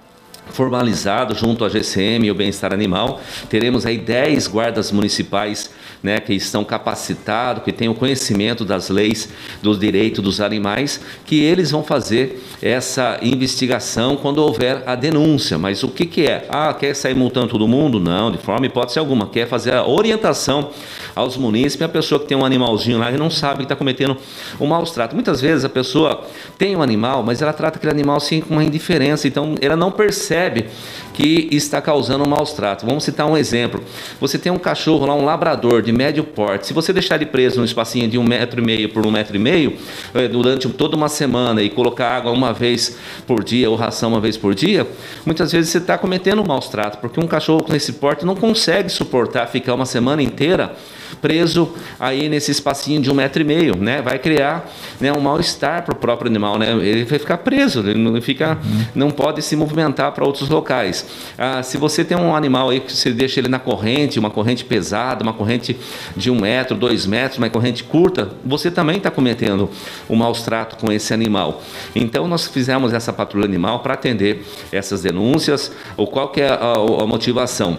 formalizado 0.51 1.35
junto 1.35 1.65
à 1.65 1.69
GCM 1.69 2.27
e 2.27 2.31
o 2.31 2.35
Bem-Estar 2.35 2.73
Animal. 2.73 3.21
Teremos 3.49 3.87
aí 3.87 3.99
10 3.99 4.47
guardas 4.49 4.91
municipais 4.91 5.71
né, 6.03 6.21
que 6.21 6.33
estão 6.33 6.65
capacitados, 6.65 7.63
que 7.65 7.73
têm 7.73 7.89
o 7.89 7.95
conhecimento 7.95 8.65
das 8.65 8.89
leis 8.89 9.29
do 9.63 9.77
direito 9.77 10.23
dos 10.23 10.41
animais, 10.41 11.01
que 11.25 11.43
eles 11.43 11.71
vão 11.71 11.83
fazer 11.83 12.43
essa 12.63 13.19
investigação 13.23 14.17
quando 14.17 14.39
houver 14.39 14.83
a 14.87 14.95
denúncia. 14.95 15.59
Mas 15.59 15.83
o 15.83 15.89
que, 15.89 16.07
que 16.07 16.27
é? 16.27 16.47
Ah, 16.49 16.73
quer 16.73 16.95
sair 16.95 17.15
multando 17.15 17.49
todo 17.49 17.67
mundo? 17.67 17.99
Não, 17.99 18.31
de 18.31 18.39
forma 18.39 18.67
hipótese 18.67 18.99
alguma. 18.99 19.29
Quer 19.29 19.49
fazer 19.49 19.75
a 19.75 19.87
orientação 19.87 20.71
aos 21.15 21.37
munícipes, 21.37 21.83
a 21.83 21.89
pessoa 21.89 22.21
que 22.21 22.27
tem 22.27 22.37
um 22.37 22.45
animalzinho 22.45 22.99
lá 22.99 23.11
e 23.11 23.17
não 23.17 23.31
sabe 23.31 23.59
que 23.59 23.63
está 23.65 23.77
cometendo 23.77 24.17
um 24.61 24.67
maus 24.67 24.93
trato. 24.93 25.15
Muitas 25.15 25.41
vezes 25.41 25.65
a 25.65 25.69
pessoa 25.69 26.25
tem 26.57 26.77
um 26.77 26.83
animal, 26.83 27.23
mas 27.25 27.43
ela 27.43 27.53
trata 27.53 27.77
aquele 27.77 27.93
animal 27.93 28.17
assim 28.17 28.41
com 28.41 28.55
uma 28.55 28.63
indiferença, 28.63 29.27
então 29.27 29.57
ela 29.61 29.77
não 29.77 29.91
percebe 29.91 30.38
percebe 30.39 30.71
que 31.19 31.49
está 31.51 31.83
causando 31.83 32.25
um 32.25 32.29
maus 32.29 32.53
trato. 32.53 32.87
Vamos 32.87 33.03
citar 33.03 33.27
um 33.27 33.37
exemplo. 33.37 33.83
Você 34.21 34.39
tem 34.39 34.53
um 34.53 34.59
cachorro 34.59 35.05
lá, 35.05 35.17
um 35.17 35.25
labrador 35.25 35.83
de 35.83 35.91
médio 35.91 36.23
porte. 36.23 36.69
Se 36.69 36.73
você 36.73 36.93
deixar 36.93 37.17
ele 37.17 37.27
preso 37.27 37.59
num 37.59 37.65
espacinho 37.65 38.09
de 38.09 38.17
um 38.17 38.23
metro 38.23 38.63
e 38.63 38.65
meio 38.65 38.89
por 38.91 39.05
um 39.05 39.11
metro 39.11 39.35
e 39.35 39.39
meio 39.41 39.77
eh, 40.15 40.29
durante 40.29 40.69
toda 40.69 40.95
uma 40.95 41.09
semana 41.09 41.61
e 41.61 41.71
colocar 41.71 42.11
água 42.11 42.31
uma 42.31 42.53
vez 42.53 42.97
por 43.27 43.43
dia 43.43 43.69
ou 43.69 43.75
ração 43.75 44.11
uma 44.11 44.21
vez 44.21 44.37
por 44.37 44.55
dia, 44.55 44.87
muitas 45.27 45.51
vezes 45.51 45.71
você 45.71 45.79
está 45.79 45.99
cometendo 45.99 46.41
um 46.41 46.47
maus 46.47 46.69
trato, 46.69 46.99
porque 46.99 47.19
um 47.19 47.27
cachorro 47.27 47.67
nesse 47.69 47.95
porte 47.95 48.25
não 48.25 48.37
consegue 48.37 48.89
suportar 48.89 49.49
ficar 49.49 49.75
uma 49.75 49.87
semana 49.87 50.23
inteira 50.23 50.77
preso 51.21 51.73
aí 51.99 52.29
nesse 52.29 52.51
espacinho 52.51 53.01
de 53.01 53.11
um 53.11 53.15
metro 53.15 53.43
e 53.43 53.45
meio, 53.45 53.77
né? 53.77 54.01
Vai 54.03 54.19
criar 54.19 54.71
né, 55.01 55.13
um 55.13 55.21
mal-estar 55.21 55.83
para 55.85 55.93
o 55.93 55.97
próprio 55.97 56.31
animal, 56.31 56.59
né? 56.59 56.73
Ele 56.73 57.05
vai 57.05 57.19
ficar 57.19 57.39
preso, 57.39 57.81
ele 57.81 57.99
não, 57.99 58.21
fica, 58.21 58.59
uhum. 58.63 58.85
não 58.95 59.11
pode 59.11 59.43
se 59.43 59.57
movimentar 59.57 60.13
para 60.13 60.25
outros 60.25 60.49
locais. 60.49 61.07
Ah, 61.37 61.63
se 61.63 61.77
você 61.77 62.05
tem 62.05 62.17
um 62.17 62.35
animal 62.35 62.71
aí 62.71 62.81
que 62.81 62.93
você 62.93 63.11
deixa 63.13 63.41
ele 63.41 63.49
na 63.49 63.59
corrente, 63.59 64.19
uma 64.19 64.31
corrente 64.31 64.65
pesada, 64.65 65.23
uma 65.23 65.33
corrente 65.33 65.77
de 66.17 66.31
um 66.31 66.41
metro, 66.41 66.77
dois 66.77 67.07
metros, 67.07 67.39
uma 67.39 67.49
corrente 67.49 67.85
curta, 67.85 68.31
você 68.45 68.71
também 68.71 68.97
está 68.97 69.11
cometendo 69.11 69.71
um 70.09 70.17
maus 70.17 70.43
trato 70.43 70.77
com 70.77 70.93
esse 70.93 71.15
animal. 71.15 71.63
Então 71.95 72.27
nós 72.27 72.47
fizemos 72.47 72.93
essa 72.93 73.13
patrulha 73.13 73.45
animal 73.45 73.81
para 73.81 73.95
atender 73.95 74.47
essas 74.73 75.03
denúncias, 75.03 75.73
ou 75.97 76.07
qual 76.07 76.29
que 76.29 76.41
é 76.41 76.49
a, 76.49 76.73
a 76.75 77.07
motivação? 77.07 77.79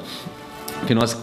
Que 0.88 0.94
nós 0.96 1.18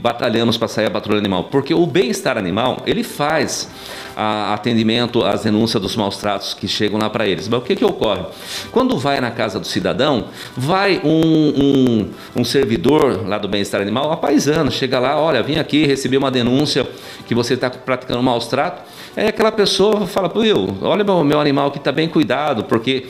batalhamos 0.00 0.56
para 0.56 0.68
sair 0.68 0.86
a 0.86 0.90
patrulha 0.90 1.18
animal, 1.18 1.44
porque 1.44 1.74
o 1.74 1.86
bem-estar 1.86 2.38
animal 2.38 2.78
ele 2.86 3.02
faz 3.02 3.68
a, 4.16 4.54
atendimento 4.54 5.24
às 5.24 5.42
denúncias 5.42 5.82
dos 5.82 5.96
maus 5.96 6.16
tratos 6.16 6.54
que 6.54 6.68
chegam 6.68 6.98
lá 6.98 7.08
para 7.08 7.26
eles. 7.26 7.48
Mas 7.48 7.60
o 7.60 7.62
que, 7.62 7.76
que 7.76 7.84
ocorre? 7.84 8.24
Quando 8.70 8.96
vai 8.98 9.20
na 9.20 9.30
casa 9.30 9.58
do 9.58 9.66
cidadão, 9.66 10.26
vai 10.56 11.00
um, 11.04 11.08
um, 11.10 12.10
um 12.36 12.44
servidor 12.44 13.26
lá 13.26 13.38
do 13.38 13.48
bem-estar 13.48 13.80
animal, 13.80 14.12
a 14.12 14.16
paisano, 14.16 14.70
chega 14.70 14.98
lá, 14.98 15.20
olha, 15.20 15.42
vim 15.42 15.56
aqui, 15.56 15.86
recebi 15.86 16.16
uma 16.16 16.30
denúncia 16.30 16.86
que 17.26 17.34
você 17.34 17.54
está 17.54 17.70
praticando 17.70 18.22
maus 18.22 18.46
tratos. 18.46 18.82
Aí 19.14 19.28
aquela 19.28 19.52
pessoa 19.52 20.06
fala, 20.06 20.32
Will, 20.34 20.78
olha 20.80 21.04
meu, 21.04 21.22
meu 21.22 21.38
animal 21.38 21.70
que 21.70 21.76
está 21.76 21.92
bem 21.92 22.08
cuidado, 22.08 22.64
porque 22.64 23.08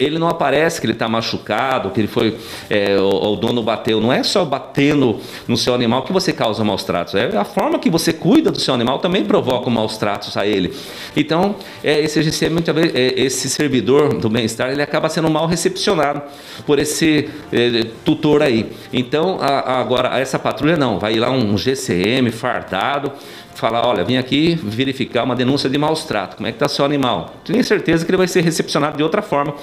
ele 0.00 0.18
não 0.18 0.28
aparece 0.28 0.80
que 0.80 0.86
ele 0.86 0.94
está 0.94 1.08
machucado, 1.08 1.90
que 1.90 2.00
ele 2.00 2.08
foi, 2.08 2.36
é, 2.68 2.96
o, 2.98 3.32
o, 3.32 3.36
dono 3.36 3.62
bateu. 3.62 4.00
Não 4.00 4.12
é 4.12 4.24
só 4.24 4.44
batendo 4.44 5.20
no 5.46 5.56
seu 5.56 5.72
animal 5.72 6.02
que 6.02 6.12
você 6.12 6.32
causa 6.32 6.64
maus 6.64 6.82
tratos, 6.82 7.14
é 7.14 7.36
a 7.36 7.44
forma 7.44 7.78
que 7.78 7.88
você 7.88 8.12
cuida 8.12 8.50
do 8.50 8.58
seu 8.58 8.74
animal 8.74 8.98
também 8.98 9.24
provoca 9.24 9.70
maus 9.70 9.96
tratos 9.96 10.36
ele. 10.46 10.72
Então, 11.16 11.56
é, 11.82 12.00
esse 12.00 12.22
GCM, 12.22 12.60
vezes, 12.60 12.94
é, 12.94 13.20
esse 13.20 13.48
servidor 13.48 14.14
do 14.14 14.28
bem-estar, 14.28 14.70
ele 14.70 14.82
acaba 14.82 15.08
sendo 15.08 15.30
mal 15.30 15.46
recepcionado 15.46 16.22
por 16.66 16.78
esse 16.78 17.28
é, 17.52 17.86
tutor 18.04 18.42
aí. 18.42 18.66
Então, 18.92 19.38
a, 19.40 19.60
a, 19.60 19.80
agora, 19.80 20.18
essa 20.18 20.38
patrulha 20.38 20.76
não, 20.76 20.98
vai 20.98 21.14
ir 21.14 21.20
lá 21.20 21.30
um 21.30 21.56
GCM 21.56 22.30
fardado, 22.30 23.12
falar, 23.54 23.86
olha, 23.86 24.04
vim 24.04 24.16
aqui 24.16 24.58
verificar 24.62 25.24
uma 25.24 25.34
denúncia 25.34 25.68
de 25.68 25.78
maus 25.78 26.04
trato, 26.04 26.36
como 26.36 26.46
é 26.46 26.52
que 26.52 26.56
está 26.56 26.68
seu 26.68 26.84
animal? 26.84 27.34
Tenho 27.44 27.62
certeza 27.64 28.04
que 28.04 28.10
ele 28.10 28.18
vai 28.18 28.28
ser 28.28 28.42
recepcionado 28.42 28.96
de 28.96 29.02
outra 29.02 29.22
forma 29.22 29.54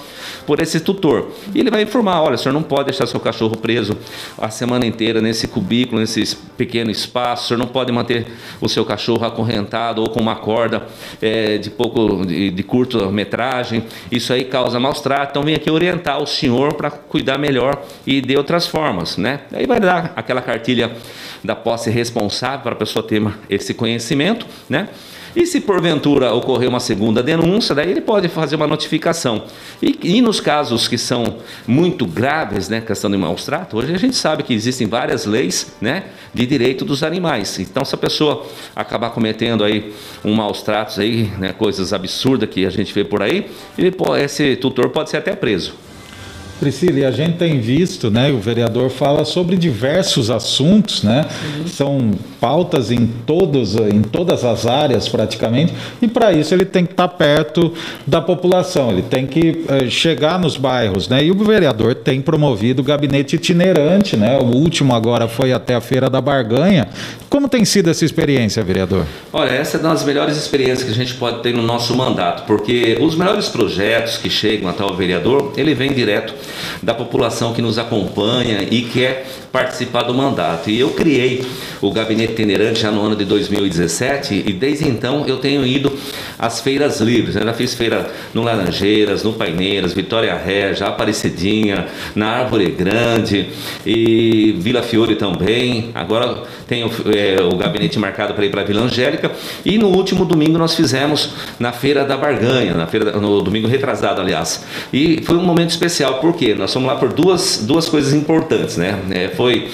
por 0.45 0.61
esse 0.61 0.79
tutor. 0.79 1.31
E 1.53 1.59
ele 1.59 1.69
vai 1.69 1.81
informar, 1.83 2.21
olha, 2.21 2.35
o 2.35 2.37
senhor 2.37 2.53
não 2.53 2.63
pode 2.63 2.85
deixar 2.85 3.07
seu 3.07 3.19
cachorro 3.19 3.55
preso 3.57 3.97
a 4.37 4.49
semana 4.49 4.85
inteira 4.85 5.21
nesse 5.21 5.47
cubículo, 5.47 5.99
nesse 5.99 6.35
pequeno 6.57 6.89
espaço, 6.91 7.45
o 7.45 7.47
senhor 7.49 7.57
não 7.59 7.67
pode 7.67 7.91
manter 7.91 8.27
o 8.59 8.69
seu 8.69 8.85
cachorro 8.85 9.25
acorrentado 9.25 10.01
ou 10.01 10.09
com 10.09 10.19
uma 10.19 10.35
corda 10.35 10.87
é, 11.21 11.57
de 11.57 11.69
pouco, 11.69 12.25
de, 12.25 12.51
de 12.51 12.63
curta 12.63 13.11
metragem, 13.11 13.83
isso 14.11 14.33
aí 14.33 14.45
causa 14.45 14.79
maus 14.79 15.01
trato, 15.01 15.31
então 15.31 15.43
vem 15.43 15.55
aqui 15.55 15.69
orientar 15.69 16.21
o 16.21 16.25
senhor 16.25 16.73
para 16.73 16.91
cuidar 16.91 17.37
melhor 17.37 17.83
e 18.05 18.21
de 18.21 18.35
outras 18.37 18.67
formas, 18.67 19.17
né? 19.17 19.41
Aí 19.51 19.65
vai 19.65 19.79
dar 19.79 20.13
aquela 20.15 20.41
cartilha 20.41 20.91
da 21.43 21.55
posse 21.55 21.89
responsável 21.89 22.59
para 22.59 22.73
a 22.73 22.75
pessoa 22.75 23.05
ter 23.05 23.21
esse 23.49 23.73
conhecimento, 23.81 24.45
né? 24.69 24.89
E 25.35 25.45
se 25.47 25.61
porventura 25.61 26.33
ocorrer 26.33 26.69
uma 26.69 26.79
segunda 26.79 27.23
denúncia, 27.23 27.73
daí 27.73 27.89
ele 27.89 28.01
pode 28.01 28.27
fazer 28.27 28.55
uma 28.57 28.67
notificação. 28.67 29.45
E, 29.81 29.97
e 30.03 30.21
nos 30.21 30.39
casos 30.39 30.87
que 30.87 30.97
são 30.97 31.37
muito 31.65 32.05
graves, 32.05 32.67
né, 32.67 32.81
questão 32.81 33.09
de 33.09 33.17
maus 33.17 33.45
trato, 33.45 33.77
hoje 33.77 33.93
a 33.93 33.97
gente 33.97 34.15
sabe 34.15 34.43
que 34.43 34.53
existem 34.53 34.87
várias 34.87 35.25
leis, 35.25 35.73
né, 35.79 36.03
de 36.33 36.45
direito 36.45 36.83
dos 36.83 37.01
animais. 37.01 37.59
Então, 37.59 37.85
se 37.85 37.95
a 37.95 37.97
pessoa 37.97 38.45
acabar 38.75 39.11
cometendo 39.11 39.63
aí 39.63 39.93
um 40.23 40.33
maus 40.33 40.61
tratos 40.61 40.99
aí, 40.99 41.31
né, 41.39 41.53
coisas 41.53 41.93
absurdas 41.93 42.49
que 42.49 42.65
a 42.65 42.69
gente 42.69 42.93
vê 42.93 43.03
por 43.03 43.23
aí, 43.23 43.49
ele 43.77 43.91
pode, 43.91 44.21
esse 44.21 44.57
tutor 44.57 44.89
pode 44.89 45.09
ser 45.09 45.17
até 45.17 45.33
preso. 45.33 45.73
Priscila, 46.61 46.99
e 46.99 47.05
a 47.05 47.09
gente 47.09 47.37
tem 47.37 47.59
visto, 47.59 48.11
né? 48.11 48.31
O 48.31 48.37
vereador 48.37 48.91
fala 48.91 49.25
sobre 49.25 49.57
diversos 49.57 50.29
assuntos, 50.29 51.01
né? 51.01 51.25
Uhum. 51.57 51.67
São 51.67 52.11
pautas 52.39 52.91
em 52.91 53.07
todos, 53.25 53.75
em 53.75 54.03
todas 54.03 54.45
as 54.45 54.67
áreas 54.67 55.09
praticamente, 55.09 55.73
e 55.99 56.07
para 56.07 56.31
isso 56.31 56.53
ele 56.53 56.63
tem 56.63 56.85
que 56.85 56.93
estar 56.93 57.07
tá 57.07 57.15
perto 57.15 57.73
da 58.05 58.21
população, 58.21 58.91
ele 58.91 59.01
tem 59.01 59.25
que 59.25 59.65
uh, 59.67 59.89
chegar 59.89 60.37
nos 60.37 60.55
bairros, 60.55 61.09
né? 61.09 61.25
E 61.25 61.31
o 61.31 61.35
vereador 61.35 61.95
tem 61.95 62.21
promovido 62.21 62.83
o 62.83 62.85
gabinete 62.85 63.37
itinerante, 63.37 64.15
né? 64.15 64.37
O 64.37 64.55
último 64.55 64.93
agora 64.93 65.27
foi 65.27 65.51
até 65.51 65.73
a 65.73 65.81
Feira 65.81 66.11
da 66.11 66.21
Barganha. 66.21 66.87
Como 67.27 67.49
tem 67.49 67.65
sido 67.65 67.89
essa 67.89 68.05
experiência, 68.05 68.63
vereador? 68.63 69.07
Olha, 69.33 69.49
essa 69.49 69.77
é 69.77 69.79
uma 69.79 69.93
das 69.93 70.05
melhores 70.05 70.37
experiências 70.37 70.83
que 70.83 70.91
a 70.91 70.95
gente 70.95 71.15
pode 71.15 71.41
ter 71.41 71.55
no 71.55 71.63
nosso 71.63 71.95
mandato, 71.97 72.45
porque 72.45 72.99
os 73.01 73.15
melhores 73.15 73.49
projetos 73.49 74.17
que 74.17 74.29
chegam 74.29 74.69
até 74.69 74.83
o 74.83 74.93
vereador, 74.93 75.53
ele 75.57 75.73
vem 75.73 75.91
direto 75.91 76.35
da 76.81 76.93
população 76.93 77.53
que 77.53 77.61
nos 77.61 77.77
acompanha 77.77 78.63
e 78.63 78.83
quer 78.83 79.25
participar 79.51 80.03
do 80.03 80.13
mandato. 80.13 80.69
E 80.69 80.79
eu 80.79 80.91
criei 80.91 81.45
o 81.81 81.91
gabinete 81.91 82.33
itinerante 82.33 82.81
já 82.81 82.91
no 82.91 83.01
ano 83.05 83.15
de 83.15 83.25
2017 83.25 84.43
e 84.47 84.53
desde 84.53 84.87
então 84.87 85.25
eu 85.27 85.37
tenho 85.37 85.65
ido 85.65 85.91
às 86.39 86.61
feiras 86.61 87.01
livres. 87.01 87.35
Eu 87.35 87.43
já 87.43 87.53
fiz 87.53 87.73
feira 87.73 88.09
no 88.33 88.43
Laranjeiras, 88.43 89.23
no 89.23 89.33
Paineiras, 89.33 89.93
Vitória 89.93 90.33
Ré, 90.35 90.73
já 90.73 90.87
Aparecidinha, 90.87 91.87
na 92.15 92.27
Árvore 92.27 92.71
Grande 92.71 93.49
e 93.85 94.55
Vila 94.57 94.81
Fiore 94.81 95.15
também. 95.15 95.91
Agora 95.93 96.43
tenho 96.67 96.89
é, 97.13 97.41
o 97.41 97.57
gabinete 97.57 97.99
marcado 97.99 98.33
para 98.33 98.45
ir 98.45 98.49
para 98.49 98.63
Vila 98.63 98.81
Angélica 98.81 99.31
e 99.65 99.77
no 99.77 99.89
último 99.89 100.23
domingo 100.23 100.57
nós 100.57 100.73
fizemos 100.73 101.33
na 101.59 101.71
Feira 101.71 102.05
da 102.05 102.15
Barganha, 102.15 102.73
na 102.73 102.87
feira, 102.87 103.11
no 103.19 103.41
domingo 103.41 103.67
retrasado, 103.67 104.21
aliás. 104.21 104.63
E 104.93 105.21
foi 105.23 105.35
um 105.35 105.43
momento 105.43 105.71
especial 105.71 106.19
porque 106.19 106.55
nós 106.55 106.73
fomos 106.73 106.87
lá 106.87 106.95
por 106.95 107.11
duas, 107.11 107.63
duas 107.65 107.89
coisas 107.89 108.13
importantes, 108.13 108.77
né? 108.77 108.99
É, 109.11 109.27
foi 109.41 109.67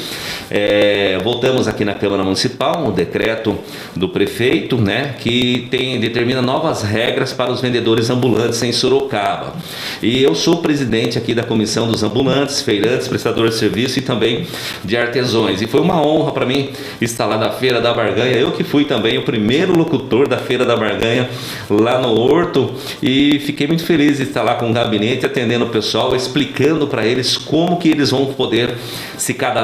é, 0.50 1.20
voltamos 1.24 1.68
aqui 1.68 1.84
na 1.84 1.94
Câmara 1.94 2.24
Municipal, 2.24 2.86
um 2.86 2.92
decreto 2.92 3.58
do 3.96 4.08
prefeito, 4.08 4.78
né, 4.78 5.16
que 5.20 5.68
tem 5.70 6.00
determina 6.00 6.42
novas 6.42 6.84
regras 6.84 7.34
para 7.34 7.52
os 7.52 7.60
vendedores 7.60 8.10
ambulantes 8.10 8.62
em 8.64 8.72
Sorocaba. 8.72 9.54
E 10.02 10.24
eu 10.24 10.34
sou 10.36 10.58
presidente 10.58 11.18
aqui 11.18 11.34
da 11.34 11.44
comissão 11.44 11.88
dos 11.88 12.02
ambulantes, 12.02 12.62
feirantes, 12.62 13.08
prestadores 13.08 13.54
de 13.54 13.60
serviço 13.60 14.00
e 14.00 14.02
também 14.02 14.48
de 14.86 14.96
artesões. 14.96 15.62
E 15.62 15.68
foi 15.68 15.82
uma 15.82 16.02
honra 16.02 16.32
para 16.32 16.46
mim 16.46 16.70
estar 17.02 17.26
lá 17.26 17.38
na 17.38 17.52
Feira 17.52 17.82
da 17.82 17.94
Barganha. 17.94 18.38
Eu 18.38 18.52
que 18.52 18.64
fui 18.64 18.86
também 18.86 19.18
o 19.18 19.24
primeiro 19.24 19.78
locutor 19.78 20.30
da 20.30 20.38
Feira 20.38 20.66
da 20.66 20.78
Barganha 20.78 21.30
lá 21.70 22.00
no 22.00 22.18
Horto 22.18 22.74
e 23.04 23.40
fiquei 23.40 23.68
muito 23.68 23.84
feliz 23.84 24.18
de 24.18 24.24
estar 24.24 24.44
lá 24.44 24.56
com 24.56 24.70
o 24.70 24.74
gabinete 24.74 25.26
atendendo 25.26 25.66
o 25.66 25.70
pessoal, 25.70 26.16
explicando 26.16 26.88
para 26.88 27.06
eles 27.06 27.36
como 27.36 27.78
que 27.78 27.90
eles 27.90 28.12
vão 28.12 28.28
poder 28.28 28.76
se 29.18 29.34
cadastrar 29.34 29.57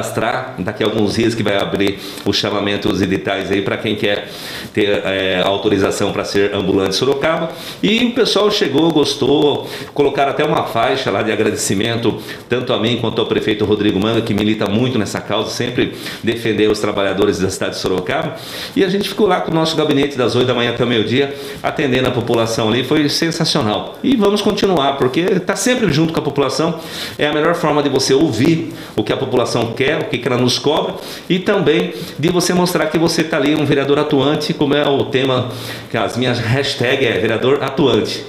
daqui 0.58 0.82
a 0.82 0.86
alguns 0.86 1.14
dias 1.14 1.34
que 1.34 1.42
vai 1.42 1.56
abrir 1.56 1.98
os 2.24 3.02
editais 3.02 3.50
aí 3.50 3.62
para 3.62 3.76
quem 3.76 3.94
quer 3.96 4.28
ter 4.72 5.02
é, 5.04 5.42
autorização 5.44 6.12
para 6.12 6.24
ser 6.24 6.54
ambulante 6.54 6.96
Sorocaba. 6.96 7.50
E 7.82 8.04
o 8.06 8.12
pessoal 8.12 8.50
chegou, 8.50 8.90
gostou, 8.92 9.68
colocaram 9.92 10.30
até 10.30 10.44
uma 10.44 10.64
faixa 10.64 11.10
lá 11.10 11.22
de 11.22 11.32
agradecimento, 11.32 12.18
tanto 12.48 12.72
a 12.72 12.78
mim 12.78 12.98
quanto 13.00 13.20
ao 13.20 13.26
prefeito 13.26 13.64
Rodrigo 13.64 13.98
Manga, 13.98 14.20
que 14.20 14.34
milita 14.34 14.66
muito 14.66 14.98
nessa 14.98 15.20
causa, 15.20 15.50
sempre 15.50 15.94
defender 16.22 16.70
os 16.70 16.80
trabalhadores 16.80 17.38
da 17.38 17.50
cidade 17.50 17.74
de 17.74 17.80
Sorocaba. 17.80 18.36
E 18.74 18.84
a 18.84 18.88
gente 18.88 19.08
ficou 19.08 19.26
lá 19.26 19.40
com 19.40 19.50
o 19.50 19.54
nosso 19.54 19.76
gabinete 19.76 20.16
das 20.16 20.34
8 20.34 20.46
da 20.46 20.54
manhã 20.54 20.70
até 20.70 20.84
o 20.84 20.86
meio-dia, 20.86 21.34
atendendo 21.62 22.08
a 22.08 22.10
população 22.10 22.68
ali, 22.68 22.84
foi 22.84 23.08
sensacional. 23.08 23.98
E 24.02 24.16
vamos 24.16 24.42
continuar, 24.42 24.96
porque 24.96 25.20
está 25.20 25.56
sempre 25.56 25.92
junto 25.92 26.12
com 26.12 26.20
a 26.20 26.22
população, 26.22 26.80
é 27.18 27.26
a 27.26 27.32
melhor 27.32 27.54
forma 27.54 27.82
de 27.82 27.88
você 27.88 28.14
ouvir 28.14 28.72
o 28.96 29.02
que 29.02 29.12
a 29.12 29.16
população 29.16 29.72
quer, 29.72 29.83
o 29.92 30.04
que 30.04 30.22
ela 30.24 30.38
nos 30.38 30.58
cobra, 30.58 30.94
e 31.28 31.38
também 31.38 31.94
de 32.18 32.28
você 32.28 32.54
mostrar 32.54 32.86
que 32.86 32.98
você 32.98 33.20
está 33.22 33.36
ali 33.36 33.54
um 33.54 33.64
vereador 33.64 33.98
atuante, 33.98 34.54
como 34.54 34.74
é 34.74 34.86
o 34.88 35.04
tema, 35.04 35.48
que 35.90 35.96
as 35.96 36.16
minhas 36.16 36.38
hashtags 36.38 37.06
é 37.06 37.18
vereador 37.18 37.62
atuante. 37.62 38.24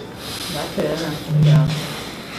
Bacana, 0.54 1.14
legal. 1.44 1.65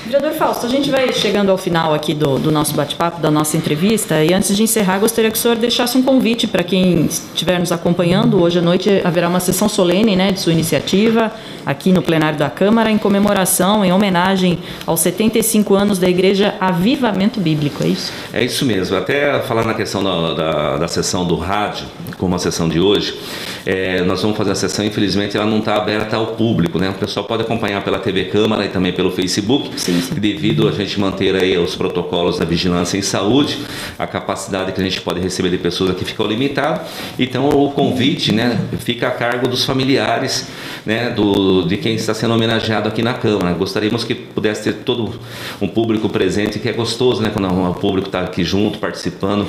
Vereador 0.07 0.35
Fausto, 0.35 0.67
a 0.67 0.69
gente 0.69 0.89
vai 0.89 1.13
chegando 1.13 1.51
ao 1.51 1.59
final 1.59 1.93
aqui 1.93 2.15
do, 2.15 2.39
do 2.39 2.53
nosso 2.53 2.75
bate-papo, 2.75 3.21
da 3.21 3.29
nossa 3.29 3.57
entrevista, 3.57 4.23
e 4.23 4.33
antes 4.33 4.57
de 4.57 4.63
encerrar, 4.63 5.01
gostaria 5.01 5.33
que 5.33 5.37
o 5.37 5.41
senhor 5.41 5.57
deixasse 5.57 5.99
um 5.99 6.03
convite 6.03 6.47
para 6.47 6.63
quem 6.63 7.07
estiver 7.07 7.59
nos 7.59 7.73
acompanhando. 7.73 8.41
Hoje 8.41 8.61
à 8.61 8.63
noite 8.63 9.03
haverá 9.05 9.29
uma 9.29 9.41
sessão 9.41 9.69
solene 9.69 10.15
né, 10.15 10.31
de 10.31 10.39
sua 10.39 10.53
iniciativa 10.53 11.33
aqui 11.67 11.91
no 11.91 12.03
plenário 12.03 12.39
da 12.39 12.49
Câmara, 12.49 12.89
em 12.89 12.99
comemoração, 12.99 13.85
em 13.85 13.93
homenagem 13.93 14.61
aos 14.87 15.01
75 15.01 15.75
anos 15.75 15.99
da 15.99 16.09
Igreja 16.09 16.55
Avivamento 16.61 17.41
Bíblico, 17.41 17.83
é 17.83 17.89
isso? 17.89 18.13
É 18.33 18.45
isso 18.45 18.65
mesmo. 18.65 18.97
Até 18.97 19.41
falar 19.41 19.65
na 19.65 19.75
questão 19.75 20.05
da, 20.05 20.35
da, 20.35 20.77
da 20.77 20.89
sessão 20.89 21.27
do 21.27 21.35
rádio, 21.35 21.85
como 22.17 22.37
a 22.37 22.39
sessão 22.39 22.69
de 22.69 22.79
hoje, 22.79 23.19
é, 23.67 24.01
nós 24.03 24.23
vamos 24.23 24.37
fazer 24.37 24.53
a 24.53 24.55
sessão, 24.55 24.85
infelizmente 24.85 25.37
ela 25.37 25.45
não 25.45 25.59
está 25.59 25.75
aberta 25.75 26.17
ao 26.17 26.29
público, 26.29 26.79
né? 26.79 26.89
O 26.89 26.95
pessoal 26.95 27.27
pode 27.27 27.43
acompanhar 27.43 27.83
pela 27.83 27.99
TV 27.99 28.27
Câmara 28.27 28.65
e 28.65 28.69
também 28.69 28.93
pelo 28.93 29.11
Facebook, 29.11 29.71
Sim, 29.77 30.01
sim. 30.01 30.15
devido 30.15 30.69
a 30.69 30.71
gente 30.71 31.01
manter 31.01 31.35
aí 31.35 31.59
os 31.59 31.75
protocolos 31.75 32.39
da 32.39 32.45
vigilância 32.45 32.97
em 32.97 33.03
saúde, 33.03 33.59
a 33.99 34.07
capacidade 34.07 34.71
que 34.71 34.81
a 34.81 34.85
gente 34.85 35.01
pode 35.01 35.19
receber 35.19 35.51
de 35.51 35.59
pessoas 35.59 35.91
aqui 35.91 36.05
ficou 36.05 36.29
limitada. 36.29 36.85
Então 37.19 37.49
o 37.49 37.73
convite, 37.73 38.31
né, 38.31 38.57
fica 38.79 39.09
a 39.09 39.11
cargo 39.11 39.49
dos 39.49 39.65
familiares, 39.65 40.47
né, 40.85 41.11
do, 41.11 41.63
de 41.63 41.77
quem 41.77 41.97
está 41.97 42.15
sendo 42.15 42.35
homenageado 42.35 42.89
aqui 42.89 43.03
na 43.03 43.15
Câmara. 43.15 43.53
Gostaríamos 43.53 44.05
que 44.05 44.15
pudesse 44.15 44.63
ter 44.63 44.75
todo 44.75 45.19
um 45.61 45.67
público 45.67 46.09
presente, 46.09 46.61
que 46.61 46.69
é 46.69 46.73
gostoso, 46.73 47.21
né, 47.21 47.31
quando 47.33 47.49
o 47.49 47.75
público 47.75 48.07
está 48.07 48.21
aqui 48.21 48.45
junto, 48.45 48.79
participando. 48.79 49.45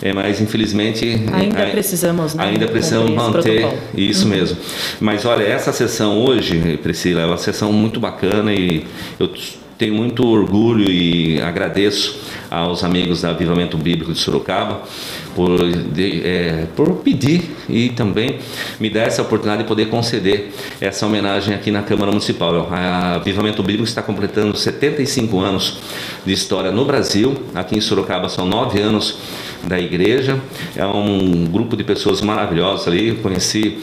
É, 0.00 0.14
mas 0.14 0.40
infelizmente 0.40 1.20
Ainda 1.30 1.58
é, 1.58 1.70
precisamos, 1.72 2.34
né, 2.34 2.44
ainda 2.44 2.66
precisamos 2.66 3.10
manter 3.10 3.49
protocolo. 3.52 3.82
isso 3.94 4.26
mesmo. 4.26 4.56
Mas 5.00 5.24
olha, 5.24 5.44
essa 5.44 5.72
sessão 5.72 6.18
hoje, 6.24 6.78
Priscila, 6.82 7.22
é 7.22 7.26
uma 7.26 7.36
sessão 7.36 7.72
muito 7.72 7.98
bacana 8.00 8.52
e 8.52 8.84
eu 9.18 9.28
tenho 9.80 9.94
muito 9.94 10.28
orgulho 10.28 10.90
e 10.90 11.40
agradeço 11.40 12.20
aos 12.50 12.84
amigos 12.84 13.22
da 13.22 13.30
Avivamento 13.30 13.78
Bíblico 13.78 14.12
de 14.12 14.18
Sorocaba 14.18 14.82
por, 15.34 15.58
de, 15.72 16.20
é, 16.22 16.66
por 16.76 16.96
pedir 16.96 17.56
e 17.66 17.88
também 17.88 18.40
me 18.78 18.90
dar 18.90 19.04
essa 19.04 19.22
oportunidade 19.22 19.62
de 19.62 19.68
poder 19.68 19.86
conceder 19.86 20.50
essa 20.82 21.06
homenagem 21.06 21.54
aqui 21.54 21.70
na 21.70 21.82
Câmara 21.82 22.10
Municipal. 22.10 22.68
A 22.70 23.14
Avivamento 23.14 23.62
Bíblico 23.62 23.88
está 23.88 24.02
completando 24.02 24.54
75 24.54 25.40
anos 25.40 25.78
de 26.26 26.32
história 26.34 26.70
no 26.70 26.84
Brasil. 26.84 27.34
Aqui 27.54 27.78
em 27.78 27.80
Sorocaba 27.80 28.28
são 28.28 28.44
nove 28.44 28.82
anos 28.82 29.16
da 29.64 29.80
igreja. 29.80 30.38
É 30.76 30.84
um 30.84 31.46
grupo 31.46 31.74
de 31.74 31.84
pessoas 31.84 32.20
maravilhosas 32.20 32.86
ali. 32.86 33.14
Conheci 33.22 33.78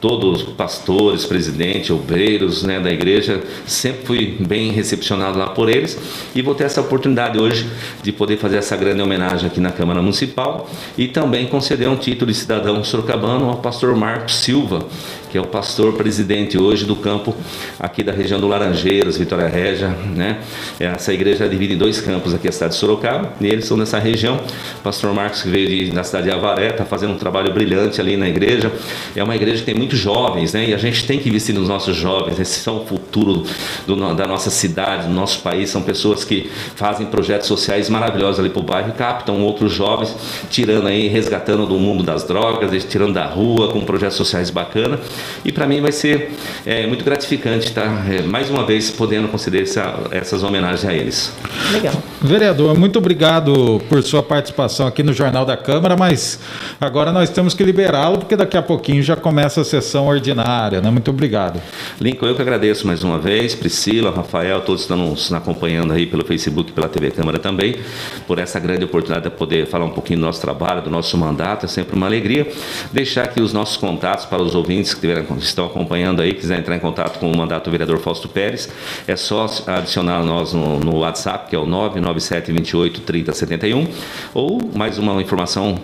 todos 0.00 0.42
pastores, 0.42 1.24
presidentes, 1.24 1.90
obreiros 1.90 2.62
né, 2.62 2.80
da 2.80 2.90
igreja, 2.90 3.42
sempre 3.66 4.06
fui 4.06 4.36
bem 4.40 4.72
recepcionado 4.72 5.38
lá 5.38 5.48
por 5.48 5.68
eles 5.68 5.98
e 6.34 6.40
vou 6.40 6.54
ter 6.54 6.64
essa 6.64 6.80
oportunidade 6.80 7.38
hoje 7.38 7.68
de 8.02 8.10
poder 8.10 8.38
fazer 8.38 8.56
essa 8.56 8.76
grande 8.76 9.02
homenagem 9.02 9.46
aqui 9.46 9.60
na 9.60 9.70
Câmara 9.70 10.00
Municipal 10.00 10.68
e 10.96 11.08
também 11.08 11.46
conceder 11.46 11.88
um 11.88 11.96
título 11.96 12.30
de 12.32 12.36
cidadão 12.36 12.82
sorocabano 12.82 13.48
ao 13.48 13.56
pastor 13.58 13.94
Marcos 13.94 14.36
Silva, 14.36 14.86
que 15.30 15.38
é 15.38 15.40
o 15.40 15.46
pastor 15.46 15.92
presidente 15.92 16.58
hoje 16.58 16.84
do 16.84 16.96
campo 16.96 17.34
aqui 17.78 18.02
da 18.02 18.12
região 18.12 18.40
do 18.40 18.48
Laranjeiras, 18.48 19.16
Vitória 19.16 19.48
Régia, 19.48 19.88
né? 19.88 20.40
Essa 20.78 21.12
igreja 21.12 21.44
é 21.44 21.48
dividida 21.48 21.74
em 21.74 21.78
dois 21.78 22.00
campos 22.00 22.34
aqui, 22.34 22.48
a 22.48 22.52
cidade 22.52 22.72
de 22.72 22.78
Sorocaba, 22.78 23.32
e 23.40 23.46
eles 23.46 23.64
são 23.64 23.76
nessa 23.76 23.98
região. 23.98 24.36
O 24.80 24.82
pastor 24.82 25.14
Marcos, 25.14 25.42
que 25.42 25.48
veio 25.48 25.68
de, 25.68 25.90
da 25.92 26.02
cidade 26.02 26.24
de 26.24 26.32
Avaré, 26.32 26.70
está 26.70 26.84
fazendo 26.84 27.12
um 27.12 27.18
trabalho 27.18 27.52
brilhante 27.52 28.00
ali 28.00 28.16
na 28.16 28.28
igreja. 28.28 28.72
É 29.14 29.22
uma 29.22 29.36
igreja 29.36 29.60
que 29.60 29.66
tem 29.66 29.74
muitos 29.74 29.98
jovens, 29.98 30.52
né? 30.52 30.68
E 30.68 30.74
a 30.74 30.78
gente 30.78 31.06
tem 31.06 31.18
que 31.18 31.28
investir 31.28 31.54
nos 31.54 31.68
nossos 31.68 31.96
jovens, 31.96 32.38
esses 32.40 32.62
são 32.62 32.82
o 32.82 32.86
futuro 32.86 33.44
do, 33.86 34.14
da 34.14 34.26
nossa 34.26 34.50
cidade, 34.50 35.06
do 35.06 35.14
nosso 35.14 35.40
país. 35.40 35.70
São 35.70 35.82
pessoas 35.82 36.24
que 36.24 36.50
fazem 36.74 37.06
projetos 37.06 37.46
sociais 37.46 37.88
maravilhosos 37.88 38.40
ali 38.40 38.50
para 38.50 38.60
o 38.60 38.62
bairro 38.62 38.92
captam 38.92 39.40
outros 39.42 39.72
jovens, 39.72 40.14
tirando 40.50 40.88
aí, 40.88 41.08
resgatando 41.08 41.66
do 41.66 41.78
mundo 41.78 42.02
das 42.02 42.24
drogas, 42.24 42.84
tirando 42.84 43.14
da 43.14 43.26
rua, 43.26 43.68
com 43.68 43.80
projetos 43.80 44.16
sociais 44.16 44.50
bacanas. 44.50 45.00
E 45.44 45.52
para 45.52 45.66
mim 45.66 45.80
vai 45.80 45.92
ser 45.92 46.32
é, 46.66 46.86
muito 46.86 47.04
gratificante 47.04 47.68
estar, 47.68 48.10
é, 48.10 48.22
mais 48.22 48.50
uma 48.50 48.64
vez, 48.64 48.90
podendo 48.90 49.28
conceder 49.28 49.62
essa, 49.62 50.00
essas 50.10 50.42
homenagens 50.42 50.84
a 50.84 50.92
eles. 50.92 51.32
Legal. 51.72 51.94
Vereador, 52.20 52.78
muito 52.78 52.98
obrigado 52.98 53.80
por 53.88 54.02
sua 54.02 54.22
participação 54.22 54.86
aqui 54.86 55.02
no 55.02 55.12
Jornal 55.12 55.44
da 55.44 55.56
Câmara, 55.56 55.96
mas 55.96 56.38
agora 56.80 57.12
nós 57.12 57.30
temos 57.30 57.54
que 57.54 57.64
liberá-lo, 57.64 58.18
porque 58.18 58.36
daqui 58.36 58.56
a 58.56 58.62
pouquinho 58.62 59.02
já 59.02 59.16
começa 59.16 59.62
a 59.62 59.64
sessão 59.64 60.06
ordinária, 60.06 60.80
né? 60.80 60.90
Muito 60.90 61.10
obrigado. 61.10 61.60
Lincoln, 62.00 62.26
eu 62.26 62.34
que 62.34 62.42
agradeço 62.42 62.86
mais 62.86 63.02
uma 63.02 63.18
vez, 63.18 63.54
Priscila, 63.54 64.10
Rafael, 64.10 64.60
todos 64.60 64.82
estão 64.82 64.96
nos 64.96 65.32
acompanhando 65.32 65.92
aí 65.92 66.06
pelo 66.06 66.24
Facebook 66.24 66.70
e 66.70 66.72
pela 66.72 66.88
TV 66.88 67.10
Câmara 67.10 67.38
também, 67.38 67.76
por 68.30 68.38
essa 68.38 68.60
grande 68.60 68.84
oportunidade 68.84 69.28
de 69.28 69.36
poder 69.36 69.66
falar 69.66 69.86
um 69.86 69.90
pouquinho 69.90 70.20
do 70.20 70.26
nosso 70.26 70.40
trabalho, 70.40 70.80
do 70.80 70.88
nosso 70.88 71.18
mandato, 71.18 71.66
é 71.66 71.68
sempre 71.68 71.96
uma 71.96 72.06
alegria. 72.06 72.46
Deixar 72.92 73.24
aqui 73.24 73.42
os 73.42 73.52
nossos 73.52 73.76
contatos 73.76 74.24
para 74.24 74.40
os 74.40 74.54
ouvintes 74.54 74.94
que 74.94 75.08
estão 75.40 75.66
acompanhando 75.66 76.22
aí, 76.22 76.32
quiser 76.32 76.60
entrar 76.60 76.76
em 76.76 76.78
contato 76.78 77.18
com 77.18 77.28
o 77.28 77.36
mandato 77.36 77.64
do 77.64 77.72
vereador 77.72 77.98
Fausto 77.98 78.28
Pérez, 78.28 78.70
é 79.08 79.16
só 79.16 79.46
adicionar 79.66 80.22
nós 80.22 80.52
no, 80.52 80.78
no 80.78 80.98
WhatsApp, 80.98 81.50
que 81.50 81.56
é 81.56 81.58
o 81.58 81.66
997 81.66 82.52
28 82.52 83.00
30 83.00 83.32
71, 83.32 83.88
ou 84.32 84.60
mais 84.76 84.96
uma 84.96 85.20
informação 85.20 85.80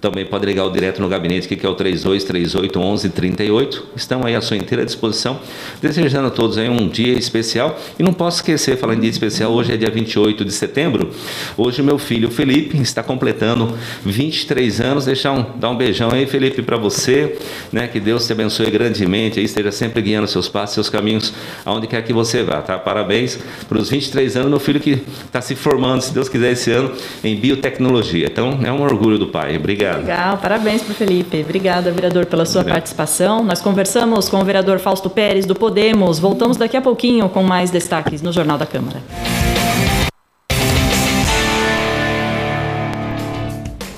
também 0.00 0.24
pode 0.24 0.46
ligar 0.46 0.64
o 0.64 0.70
direto 0.70 1.02
no 1.02 1.08
gabinete, 1.08 1.46
que 1.46 1.66
é 1.66 1.68
o 1.68 1.74
3238 1.74 2.78
1138. 2.78 3.86
Estão 3.94 4.24
aí 4.24 4.34
à 4.34 4.40
sua 4.40 4.56
inteira 4.56 4.84
disposição. 4.84 5.38
Desejando 5.82 6.28
a 6.28 6.30
todos 6.30 6.56
aí 6.56 6.68
um 6.68 6.88
dia 6.88 7.12
especial. 7.12 7.78
E 7.98 8.02
não 8.02 8.12
posso 8.12 8.38
esquecer, 8.38 8.78
falando 8.78 8.98
em 8.98 9.00
dia 9.02 9.10
especial, 9.10 9.52
hoje 9.52 9.72
é 9.72 9.76
dia 9.76 9.90
28 9.90 10.42
de 10.44 10.52
setembro. 10.52 11.10
Hoje 11.56 11.82
meu 11.82 11.98
filho 11.98 12.30
Felipe 12.30 12.80
está 12.80 13.02
completando 13.02 13.76
23 14.02 14.80
anos. 14.80 15.04
Deixar 15.04 15.32
um, 15.32 15.44
dar 15.58 15.68
um 15.68 15.76
beijão 15.76 16.10
aí, 16.10 16.26
Felipe, 16.26 16.62
para 16.62 16.78
você. 16.78 17.36
Né? 17.70 17.86
Que 17.86 18.00
Deus 18.00 18.26
te 18.26 18.32
abençoe 18.32 18.70
grandemente. 18.70 19.38
Aí 19.38 19.44
esteja 19.44 19.70
sempre 19.70 20.00
guiando 20.00 20.26
seus 20.26 20.48
passos, 20.48 20.74
seus 20.74 20.88
caminhos, 20.88 21.34
aonde 21.64 21.86
quer 21.86 22.02
que 22.02 22.12
você 22.12 22.42
vá. 22.42 22.62
Tá? 22.62 22.78
Parabéns 22.78 23.38
para 23.68 23.78
os 23.78 23.90
23 23.90 24.36
anos, 24.36 24.48
meu 24.48 24.60
filho 24.60 24.80
que 24.80 25.02
está 25.26 25.42
se 25.42 25.54
formando, 25.54 26.00
se 26.00 26.14
Deus 26.14 26.28
quiser, 26.28 26.52
esse 26.52 26.70
ano 26.70 26.92
em 27.22 27.36
biotecnologia. 27.36 28.26
Então 28.26 28.60
é 28.64 28.72
um 28.72 28.80
orgulho 28.80 29.18
do 29.18 29.26
pai. 29.26 29.56
Obrigado. 29.56 29.89
Legal, 29.98 30.38
parabéns 30.38 30.82
para 30.82 30.92
o 30.92 30.94
Felipe. 30.94 31.42
Obrigada, 31.42 31.90
vereador, 31.90 32.26
pela 32.26 32.44
sua 32.44 32.60
Obrigado. 32.60 32.78
participação. 32.78 33.44
Nós 33.44 33.60
conversamos 33.60 34.28
com 34.28 34.40
o 34.40 34.44
vereador 34.44 34.78
Fausto 34.78 35.10
Pérez, 35.10 35.46
do 35.46 35.54
Podemos. 35.54 36.18
Voltamos 36.18 36.56
daqui 36.56 36.76
a 36.76 36.82
pouquinho 36.82 37.28
com 37.28 37.42
mais 37.42 37.70
destaques 37.70 38.22
no 38.22 38.32
Jornal 38.32 38.58
da 38.58 38.66
Câmara. 38.66 39.00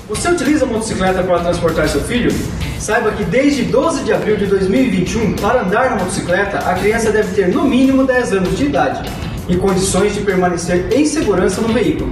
Você 0.09 0.29
utiliza 0.29 0.65
a 0.65 0.67
motocicleta 0.67 1.23
para 1.23 1.39
transportar 1.39 1.89
seu 1.89 2.01
filho? 2.01 2.31
Saiba 2.79 3.11
que 3.11 3.23
desde 3.23 3.63
12 3.63 4.03
de 4.03 4.13
abril 4.13 4.37
de 4.37 4.45
2021, 4.45 5.35
para 5.37 5.63
andar 5.63 5.89
na 5.89 5.95
motocicleta, 5.97 6.59
a 6.59 6.75
criança 6.75 7.11
deve 7.11 7.33
ter 7.33 7.47
no 7.47 7.63
mínimo 7.63 8.05
10 8.05 8.33
anos 8.33 8.57
de 8.57 8.65
idade 8.65 9.09
e 9.47 9.55
condições 9.57 10.13
de 10.13 10.21
permanecer 10.21 10.91
em 10.93 11.05
segurança 11.05 11.61
no 11.61 11.69
veículo. 11.69 12.11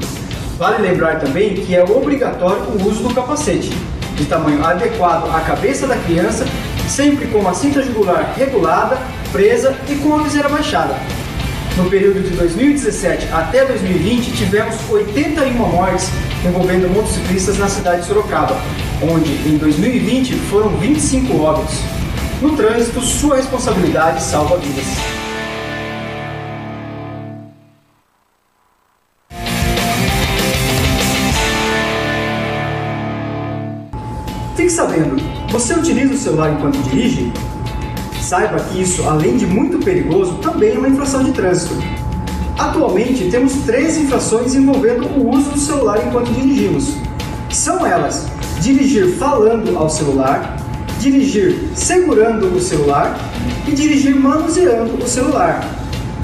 Vale 0.61 0.77
lembrar 0.77 1.17
também 1.19 1.55
que 1.55 1.75
é 1.75 1.83
obrigatório 1.83 2.61
o 2.61 2.87
uso 2.87 3.01
do 3.01 3.15
capacete, 3.15 3.71
de 4.13 4.25
tamanho 4.25 4.63
adequado 4.63 5.27
à 5.35 5.41
cabeça 5.41 5.87
da 5.87 5.95
criança, 5.95 6.45
sempre 6.87 7.25
com 7.29 7.47
a 7.49 7.53
cinta 7.55 7.81
jugular 7.81 8.35
regulada, 8.37 8.99
presa 9.31 9.75
e 9.89 9.95
com 9.95 10.13
a 10.13 10.21
viseira 10.21 10.47
baixada. 10.47 10.95
No 11.75 11.89
período 11.89 12.21
de 12.21 12.35
2017 12.35 13.29
até 13.33 13.65
2020, 13.65 14.33
tivemos 14.33 14.75
81 14.87 15.51
mortes 15.51 16.11
envolvendo 16.45 16.87
motociclistas 16.93 17.57
na 17.57 17.67
cidade 17.67 18.01
de 18.01 18.07
Sorocaba, 18.09 18.55
onde 19.01 19.31
em 19.49 19.57
2020 19.57 20.35
foram 20.51 20.77
25 20.77 21.41
óbitos. 21.41 21.79
No 22.39 22.55
trânsito, 22.55 23.01
sua 23.01 23.37
responsabilidade 23.37 24.21
salva 24.21 24.57
vidas. 24.57 25.20
Fique 34.71 34.83
sabendo, 34.83 35.21
você 35.49 35.73
utiliza 35.73 36.13
o 36.13 36.17
celular 36.17 36.53
enquanto 36.53 36.77
dirige? 36.83 37.33
Saiba 38.21 38.57
que 38.57 38.81
isso, 38.81 39.03
além 39.03 39.35
de 39.35 39.45
muito 39.45 39.77
perigoso, 39.79 40.35
também 40.35 40.75
é 40.75 40.77
uma 40.77 40.87
infração 40.87 41.25
de 41.25 41.33
trânsito. 41.33 41.75
Atualmente 42.57 43.29
temos 43.29 43.51
três 43.65 43.97
infrações 43.97 44.55
envolvendo 44.55 45.07
o 45.07 45.29
uso 45.29 45.49
do 45.49 45.59
celular 45.59 45.99
enquanto 46.07 46.31
dirigimos. 46.31 46.95
São 47.49 47.85
elas: 47.85 48.27
dirigir 48.61 49.17
falando 49.17 49.77
ao 49.77 49.89
celular, 49.89 50.55
dirigir 51.01 51.69
segurando 51.75 52.55
o 52.55 52.61
celular 52.61 53.19
e 53.67 53.71
dirigir 53.71 54.15
manuseando 54.15 55.03
o 55.03 55.07
celular. 55.07 55.67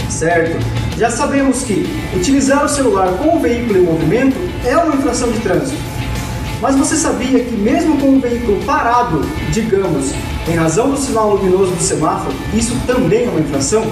Certo? 0.10 0.58
Já 0.98 1.12
sabemos 1.12 1.64
que 1.64 1.86
utilizar 2.16 2.64
o 2.64 2.70
celular 2.70 3.10
com 3.18 3.36
o 3.36 3.42
veículo 3.42 3.78
em 3.78 3.84
movimento 3.84 4.38
é 4.66 4.78
uma 4.78 4.96
infração 4.96 5.30
de 5.34 5.40
trânsito. 5.42 5.87
Mas 6.60 6.76
você 6.76 6.96
sabia 6.96 7.44
que 7.44 7.56
mesmo 7.56 8.00
com 8.00 8.16
o 8.16 8.20
veículo 8.20 8.60
parado, 8.66 9.22
digamos, 9.52 10.12
em 10.48 10.56
razão 10.56 10.90
do 10.90 10.98
sinal 10.98 11.36
luminoso 11.36 11.72
do 11.72 11.82
semáforo, 11.82 12.36
isso 12.54 12.76
também 12.88 13.26
é 13.26 13.30
uma 13.30 13.40
infração? 13.40 13.86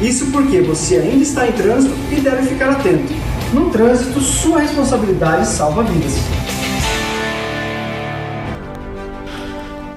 Isso 0.00 0.30
porque 0.30 0.60
você 0.60 0.96
ainda 0.98 1.24
está 1.24 1.48
em 1.48 1.52
trânsito 1.52 1.94
e 2.12 2.20
deve 2.20 2.46
ficar 2.46 2.70
atento. 2.70 3.12
No 3.52 3.70
trânsito, 3.70 4.20
sua 4.20 4.60
responsabilidade 4.60 5.46
salva 5.48 5.82
vidas. 5.82 6.14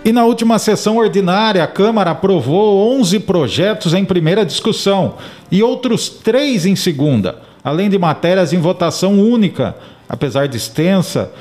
E 0.04 0.12
na 0.12 0.26
última 0.26 0.58
sessão 0.58 0.98
ordinária, 0.98 1.64
a 1.64 1.68
Câmara 1.68 2.12
aprovou 2.12 2.98
11 2.98 3.20
projetos 3.20 3.94
em 3.94 4.06
primeira 4.06 4.46
discussão 4.46 5.16
e 5.52 5.62
outros 5.62 6.10
três 6.10 6.66
em 6.66 6.76
segunda, 6.76 7.40
além 7.64 7.90
de 7.90 8.00
matérias 8.00 8.54
em 8.54 8.58
votação 8.58 9.20
única. 9.20 9.76
Apesar 10.08 10.48
de 10.48 10.56
extensa, 10.56 11.32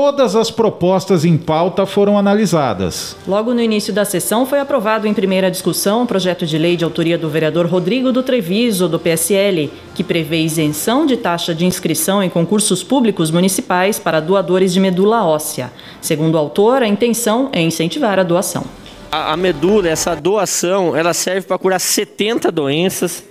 Todas 0.00 0.36
as 0.36 0.48
propostas 0.48 1.24
em 1.24 1.36
pauta 1.36 1.84
foram 1.84 2.16
analisadas. 2.16 3.16
Logo 3.26 3.52
no 3.52 3.60
início 3.60 3.92
da 3.92 4.04
sessão, 4.04 4.46
foi 4.46 4.60
aprovado 4.60 5.08
em 5.08 5.12
primeira 5.12 5.50
discussão 5.50 6.02
um 6.02 6.06
projeto 6.06 6.46
de 6.46 6.56
lei 6.56 6.76
de 6.76 6.84
autoria 6.84 7.18
do 7.18 7.28
vereador 7.28 7.66
Rodrigo 7.66 8.12
do 8.12 8.22
Treviso, 8.22 8.88
do 8.88 9.00
PSL, 9.00 9.72
que 9.96 10.04
prevê 10.04 10.38
isenção 10.40 11.04
de 11.04 11.16
taxa 11.16 11.52
de 11.52 11.66
inscrição 11.66 12.22
em 12.22 12.30
concursos 12.30 12.84
públicos 12.84 13.32
municipais 13.32 13.98
para 13.98 14.20
doadores 14.20 14.72
de 14.72 14.78
medula 14.78 15.24
óssea. 15.24 15.72
Segundo 16.00 16.36
o 16.36 16.38
autor, 16.38 16.80
a 16.80 16.86
intenção 16.86 17.48
é 17.52 17.60
incentivar 17.60 18.20
a 18.20 18.22
doação. 18.22 18.62
A, 19.10 19.32
a 19.32 19.36
medula, 19.36 19.88
essa 19.88 20.14
doação, 20.14 20.96
ela 20.96 21.12
serve 21.12 21.48
para 21.48 21.58
curar 21.58 21.80
70 21.80 22.52
doenças, 22.52 23.24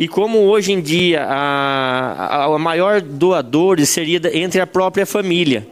e 0.00 0.08
como 0.08 0.38
hoje 0.38 0.72
em 0.72 0.80
dia 0.80 1.24
a, 1.24 2.12
a, 2.12 2.44
a 2.46 2.58
maior 2.58 3.02
doador 3.02 3.78
seria 3.84 4.18
entre 4.32 4.58
a 4.58 4.66
própria 4.66 5.04
família. 5.04 5.68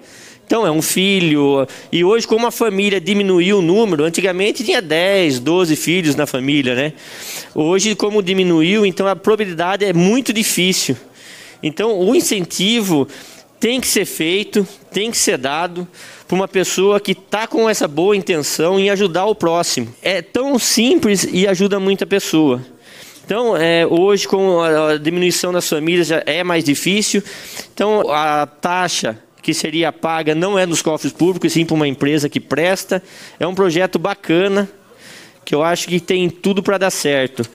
Então, 0.46 0.66
é 0.66 0.70
um 0.70 0.82
filho. 0.82 1.66
E 1.90 2.04
hoje, 2.04 2.26
como 2.26 2.46
a 2.46 2.50
família 2.50 3.00
diminuiu 3.00 3.60
o 3.60 3.62
número, 3.62 4.04
antigamente 4.04 4.62
tinha 4.62 4.82
10, 4.82 5.40
12 5.40 5.76
filhos 5.76 6.14
na 6.14 6.26
família, 6.26 6.74
né? 6.74 6.92
Hoje, 7.54 7.94
como 7.94 8.22
diminuiu, 8.22 8.84
então 8.84 9.06
a 9.06 9.16
probabilidade 9.16 9.86
é 9.86 9.94
muito 9.94 10.30
difícil. 10.30 10.94
Então, 11.62 11.98
o 11.98 12.14
incentivo 12.14 13.08
tem 13.58 13.80
que 13.80 13.86
ser 13.86 14.04
feito, 14.04 14.68
tem 14.92 15.10
que 15.10 15.16
ser 15.16 15.38
dado 15.38 15.88
para 16.26 16.34
uma 16.34 16.48
pessoa 16.48 17.00
que 17.00 17.12
está 17.12 17.46
com 17.46 17.66
essa 17.66 17.88
boa 17.88 18.14
intenção 18.14 18.78
em 18.78 18.90
ajudar 18.90 19.24
o 19.24 19.34
próximo. 19.34 19.88
É 20.02 20.20
tão 20.20 20.58
simples 20.58 21.26
e 21.32 21.46
ajuda 21.46 21.80
muita 21.80 22.06
pessoa. 22.06 22.62
Então, 23.28 23.54
é, 23.54 23.86
hoje, 23.86 24.26
com 24.26 24.62
a 24.62 24.96
diminuição 24.96 25.52
das 25.52 25.68
famílias, 25.68 26.06
já 26.06 26.22
é 26.24 26.42
mais 26.42 26.64
difícil. 26.64 27.22
Então, 27.74 28.10
a 28.10 28.46
taxa 28.46 29.18
que 29.42 29.52
seria 29.52 29.92
paga 29.92 30.34
não 30.34 30.58
é 30.58 30.64
nos 30.64 30.80
cofres 30.80 31.12
públicos, 31.12 31.52
sim 31.52 31.66
para 31.66 31.74
uma 31.74 31.86
empresa 31.86 32.26
que 32.26 32.40
presta. 32.40 33.02
É 33.38 33.46
um 33.46 33.54
projeto 33.54 33.98
bacana, 33.98 34.66
que 35.44 35.54
eu 35.54 35.62
acho 35.62 35.88
que 35.88 36.00
tem 36.00 36.30
tudo 36.30 36.62
para 36.62 36.78
dar 36.78 36.90
certo. 36.90 37.46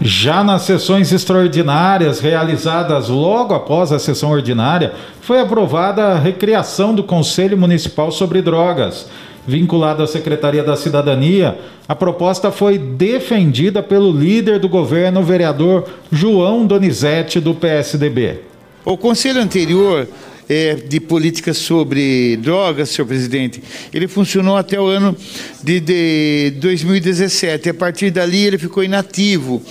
Já 0.00 0.42
nas 0.42 0.62
sessões 0.62 1.12
extraordinárias 1.12 2.18
realizadas 2.18 3.08
logo 3.08 3.54
após 3.54 3.92
a 3.92 4.00
sessão 4.00 4.32
ordinária, 4.32 4.96
foi 5.20 5.38
aprovada 5.38 6.06
a 6.06 6.18
recriação 6.18 6.92
do 6.92 7.04
Conselho 7.04 7.56
Municipal 7.56 8.10
sobre 8.10 8.42
Drogas 8.42 9.06
vinculado 9.46 10.02
à 10.02 10.06
Secretaria 10.06 10.62
da 10.62 10.76
Cidadania, 10.76 11.58
a 11.86 11.94
proposta 11.94 12.50
foi 12.50 12.78
defendida 12.78 13.82
pelo 13.82 14.10
líder 14.10 14.58
do 14.58 14.68
governo, 14.68 15.20
o 15.20 15.24
vereador 15.24 15.88
João 16.10 16.66
Donizete, 16.66 17.40
do 17.40 17.54
PSDB. 17.54 18.40
O 18.84 18.96
conselho 18.96 19.40
anterior 19.40 20.08
é, 20.48 20.74
de 20.74 21.00
políticas 21.00 21.56
sobre 21.58 22.36
drogas, 22.36 22.90
senhor 22.90 23.06
presidente, 23.06 23.62
ele 23.92 24.06
funcionou 24.06 24.56
até 24.56 24.78
o 24.80 24.86
ano 24.86 25.16
de, 25.62 25.80
de 25.80 26.52
2017. 26.60 27.70
A 27.70 27.74
partir 27.74 28.10
dali 28.10 28.44
ele 28.44 28.58
ficou 28.58 28.82
inativo. 28.82 29.62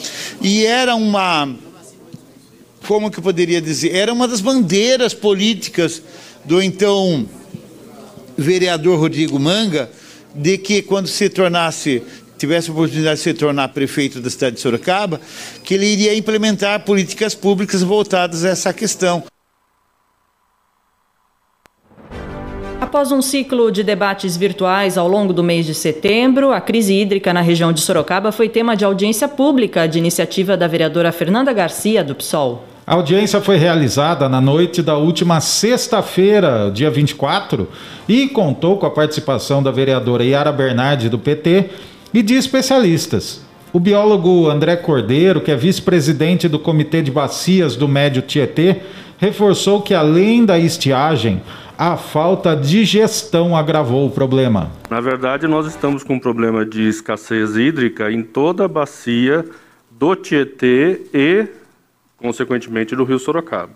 E 0.42 0.66
era 0.66 0.96
uma. 0.96 1.54
Como 2.88 3.10
que 3.10 3.20
eu 3.20 3.24
poderia 3.24 3.62
dizer? 3.62 3.96
Era 3.96 4.12
uma 4.12 4.28
das 4.28 4.42
bandeiras 4.42 5.14
políticas 5.14 6.02
do 6.44 6.62
então 6.62 7.26
vereador 8.38 9.00
Rodrigo 9.00 9.40
Manga 9.40 9.90
de 10.36 10.58
que 10.58 10.82
quando 10.82 11.08
se 11.08 11.30
tornasse 11.30 12.02
tivesse 12.38 12.70
a 12.70 12.74
oportunidade 12.74 13.18
de 13.18 13.24
se 13.24 13.34
tornar 13.34 13.70
prefeito 13.70 14.20
da 14.20 14.30
cidade 14.30 14.56
de 14.58 14.62
Sorocaba, 14.62 15.22
que 15.64 15.76
ele 15.76 15.86
iria 15.86 16.14
implementar 16.14 16.84
políticas 16.84 17.34
públicas 17.34 17.82
voltadas 17.82 18.44
a 18.44 18.50
essa 18.50 18.74
questão. 18.74 19.24
Após 22.82 23.14
um 23.14 23.22
ciclo 23.22 23.72
de 23.72 23.82
debates 23.82 24.36
virtuais 24.36 24.98
ao 24.98 25.08
longo 25.08 25.32
do 25.32 25.42
mês 25.42 25.66
de 25.66 25.74
setembro, 25.74 26.52
a 26.52 26.60
crise 26.60 26.94
hídrica 26.94 27.34
na 27.34 27.42
região 27.42 27.72
de 27.72 27.80
Sorocaba 27.80 28.32
foi 28.32 28.50
tema 28.50 28.76
de 28.76 28.84
audiência 28.84 29.28
pública 29.28 29.88
de 29.88 29.98
iniciativa 29.98 30.58
da 30.58 30.68
vereadora 30.68 31.12
Fernanda 31.14 31.54
Garcia, 31.54 32.04
do 32.04 32.14
PSOL. 32.14 32.73
A 32.86 32.96
audiência 32.96 33.40
foi 33.40 33.56
realizada 33.56 34.28
na 34.28 34.42
noite 34.42 34.82
da 34.82 34.98
última 34.98 35.40
sexta-feira, 35.40 36.70
dia 36.70 36.92
24, 36.92 37.66
e 38.10 38.28
contou 38.28 38.78
com 38.78 38.86
a 38.86 38.92
participação 38.92 39.64
da 39.64 39.72
vereadora 39.72 40.26
Yara 40.26 40.52
Bernardi, 40.52 41.08
do 41.08 41.18
PT, 41.18 41.70
e 42.14 42.22
de 42.22 42.34
especialistas. 42.34 43.42
O 43.72 43.80
biólogo 43.80 44.50
André 44.50 44.76
Cordeiro, 44.76 45.40
que 45.40 45.50
é 45.50 45.56
vice-presidente 45.56 46.50
do 46.50 46.60
Comitê 46.60 47.02
de 47.02 47.10
Bacias 47.10 47.78
do 47.78 47.88
Médio 47.88 48.22
Tietê, 48.22 48.82
reforçou 49.18 49.82
que, 49.82 49.94
além 49.94 50.46
da 50.46 50.60
estiagem, 50.60 51.42
a 51.78 51.96
falta 51.96 52.54
de 52.54 52.84
gestão 52.84 53.56
agravou 53.56 54.08
o 54.08 54.12
problema. 54.12 54.70
Na 54.90 55.00
verdade, 55.00 55.48
nós 55.48 55.68
estamos 55.68 56.04
com 56.04 56.16
um 56.16 56.20
problema 56.20 56.66
de 56.66 56.86
escassez 56.90 57.56
hídrica 57.56 58.12
em 58.12 58.22
toda 58.22 58.66
a 58.66 58.68
bacia 58.68 59.46
do 59.90 60.16
Tietê 60.18 61.02
e 61.14 61.48
consequentemente, 62.24 62.96
do 62.96 63.04
Rio 63.04 63.20
Sorocaba. 63.20 63.76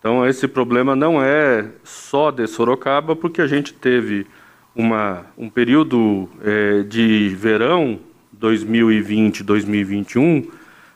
Então, 0.00 0.26
esse 0.26 0.48
problema 0.48 0.96
não 0.96 1.22
é 1.22 1.68
só 1.84 2.32
de 2.32 2.48
Sorocaba, 2.48 3.14
porque 3.14 3.40
a 3.40 3.46
gente 3.46 3.72
teve 3.72 4.26
uma, 4.74 5.26
um 5.38 5.48
período 5.48 6.28
é, 6.42 6.82
de 6.82 7.28
verão 7.28 8.00
2020-2021 8.36 10.48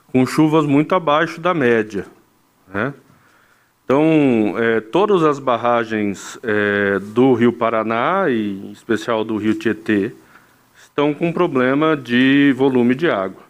com 0.09 0.27
chuvas 0.27 0.67
muito 0.67 0.97
abaixo 0.97 1.41
da 1.41 1.55
média. 1.55 2.07
Né? 2.73 2.93
Então, 3.85 4.57
é, 4.59 4.81
todas 4.81 5.23
as 5.23 5.39
barragens 5.39 6.41
é, 6.43 6.99
do 6.99 7.35
Rio 7.35 7.53
Paraná, 7.53 8.29
e 8.29 8.65
em 8.65 8.73
especial 8.73 9.23
do 9.23 9.37
Rio 9.37 9.55
Tietê, 9.55 10.13
estão 10.77 11.15
com 11.15 11.33
problema 11.33 11.97
de 11.97 12.53
volume 12.57 12.97
de 12.97 13.09
água. 13.09 13.45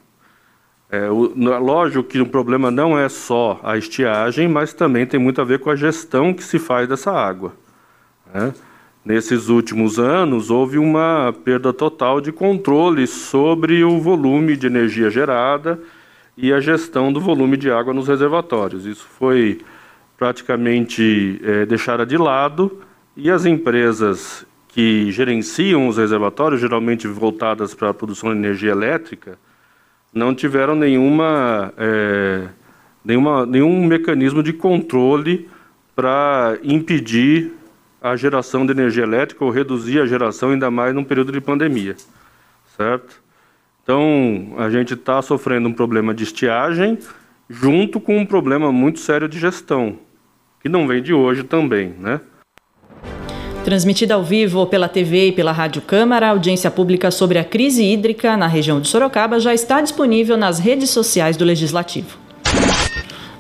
É, 0.95 1.11
o, 1.11 1.33
lógico 1.59 2.05
que 2.05 2.21
o 2.21 2.27
problema 2.27 2.71
não 2.71 2.97
é 2.97 3.09
só 3.09 3.59
a 3.65 3.77
estiagem, 3.77 4.47
mas 4.47 4.73
também 4.73 5.05
tem 5.05 5.19
muito 5.19 5.41
a 5.41 5.45
ver 5.45 5.59
com 5.59 5.69
a 5.69 5.75
gestão 5.75 6.33
que 6.33 6.45
se 6.45 6.57
faz 6.57 6.89
dessa 6.89 7.11
água. 7.11 7.53
Né? 8.33 8.55
Nesses 9.05 9.49
últimos 9.49 9.99
anos, 9.99 10.51
houve 10.51 10.79
uma 10.79 11.35
perda 11.45 11.73
total 11.73 12.21
de 12.21 12.31
controle 12.31 13.09
sobre 13.09 13.83
o 13.83 14.01
volume 14.01 14.57
de 14.57 14.69
energia 14.69 15.11
gerada 15.11 15.81
e 16.37 16.53
a 16.53 16.61
gestão 16.61 17.13
do 17.13 17.21
volume 17.21 17.57
de 17.57 17.73
água 17.73 17.93
nos 17.93 18.07
reservatórios. 18.07 18.87
Isso 18.87 19.07
foi 19.19 19.61
praticamente 20.17 21.41
é, 21.43 21.67
deixada 21.67 22.07
de 22.07 22.17
lado 22.17 22.81
e 23.17 23.33
as 23.33 23.45
empresas 23.45 24.47
que 24.69 25.11
gerenciam 25.11 25.89
os 25.89 25.97
reservatórios, 25.97 26.61
geralmente 26.61 27.09
voltadas 27.09 27.75
para 27.75 27.91
a 27.91 27.95
produção 27.95 28.31
de 28.31 28.39
energia 28.39 28.71
elétrica, 28.71 29.39
não 30.15 30.35
tiveram 30.35 30.75
nenhuma, 30.77 31.75
é, 31.77 32.49
nenhuma, 33.05 33.45
nenhum 33.45 33.85
mecanismo 33.85 34.43
de 34.43 34.53
controle 34.53 35.49
para 35.95 36.57
impedir 36.63 37.53
a 38.01 38.17
geração 38.17 38.65
de 38.65 38.73
energia 38.73 39.03
elétrica 39.03 39.45
ou 39.45 39.51
reduzir 39.51 40.01
a 40.01 40.07
geração, 40.07 40.51
ainda 40.51 40.71
mais 40.71 40.95
num 40.95 41.05
período 41.05 41.33
de 41.33 41.41
pandemia, 41.41 41.97
certo? 42.77 43.23
Então, 43.83 44.55
a 44.57 44.71
gente 44.71 44.95
está 44.95 45.21
sofrendo 45.21 45.69
um 45.69 45.73
problema 45.73 46.15
de 46.15 46.23
estiagem 46.23 46.99
junto 47.49 48.01
com 48.01 48.17
um 48.17 48.25
problema 48.25 48.71
muito 48.71 49.01
sério 49.01 49.29
de 49.29 49.39
gestão, 49.39 49.99
que 50.61 50.69
não 50.69 50.87
vem 50.87 51.03
de 51.03 51.13
hoje 51.13 51.43
também, 51.43 51.95
né? 51.99 52.21
Transmitida 53.65 54.13
ao 54.13 54.23
vivo 54.23 54.67
pela 54.67 54.89
TV 54.89 55.29
e 55.29 55.33
pela 55.33 55.51
Rádio 55.51 55.81
Câmara, 55.81 56.27
a 56.27 56.31
audiência 56.33 56.71
pública 56.71 57.11
sobre 57.11 57.39
a 57.39 57.45
crise 57.45 57.83
hídrica 57.83 58.37
na 58.37 58.47
região 58.47 58.79
de 58.79 58.87
Sorocaba 58.87 59.41
já 59.41 59.55
está 59.55 59.81
disponível 59.81 60.37
nas 60.37 60.59
redes 60.59 60.91
sociais 60.91 61.35
do 61.35 61.47
Legislativo. 61.47 62.19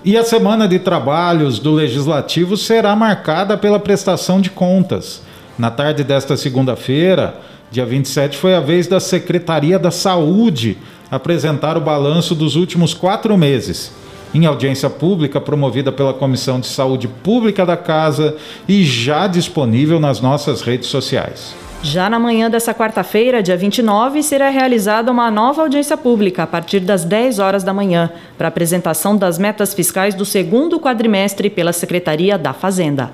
E 0.03 0.17
a 0.17 0.25
semana 0.25 0.67
de 0.67 0.79
trabalhos 0.79 1.59
do 1.59 1.73
Legislativo 1.73 2.57
será 2.57 2.97
marcada 2.97 3.59
pela 3.59 3.79
prestação 3.79 4.41
de 4.41 4.49
contas. 4.49 5.21
Na 5.59 5.71
tarde 5.71 6.03
desta 6.03 6.39
segunda-feira, 6.39 7.39
dia 7.71 7.85
27, 7.85 8.39
foi 8.39 8.55
a 8.55 8.61
vez 8.61 8.87
da 8.87 9.01
Secretaria 9.01 9.79
da 9.79 9.91
Saúde 9.91 10.79
apresentar 11.11 11.77
o 11.77 11.83
balanço 11.83 12.35
dos 12.35 12.57
últimos 12.57 12.95
quatro 12.95 13.37
meses 13.37 13.93
em 14.35 14.45
audiência 14.45 14.91
pública 14.91 15.41
promovida 15.41 15.93
pela 15.93 16.13
Comissão 16.13 16.59
de 16.59 16.67
Saúde 16.67 17.07
Pública 17.07 17.65
da 17.65 17.77
Casa 17.77 18.37
e 18.69 18.83
já 18.83 19.27
disponível 19.27 20.01
nas 20.01 20.21
nossas 20.21 20.61
redes 20.61 20.89
sociais. 20.89 21.55
Já 21.85 22.09
na 22.09 22.19
manhã 22.19 22.51
dessa 22.51 22.73
quarta-feira, 22.73 23.43
dia 23.43 23.59
29, 23.59 24.23
será 24.23 24.49
realizada 24.49 25.13
uma 25.13 25.31
nova 25.31 25.61
audiência 25.61 25.99
pública 25.99 26.43
a 26.43 26.47
partir 26.47 26.81
das 26.81 27.05
10 27.05 27.39
horas 27.39 27.63
da 27.63 27.75
manhã, 27.75 28.11
para 28.39 28.49
apresentação 28.49 29.15
das 29.15 29.39
metas 29.39 29.75
fiscais 29.75 30.15
do 30.15 30.25
segundo 30.25 30.81
quadrimestre 30.81 31.51
pela 31.51 31.75
Secretaria 31.75 32.39
da 32.39 32.55
Fazenda. 32.55 33.13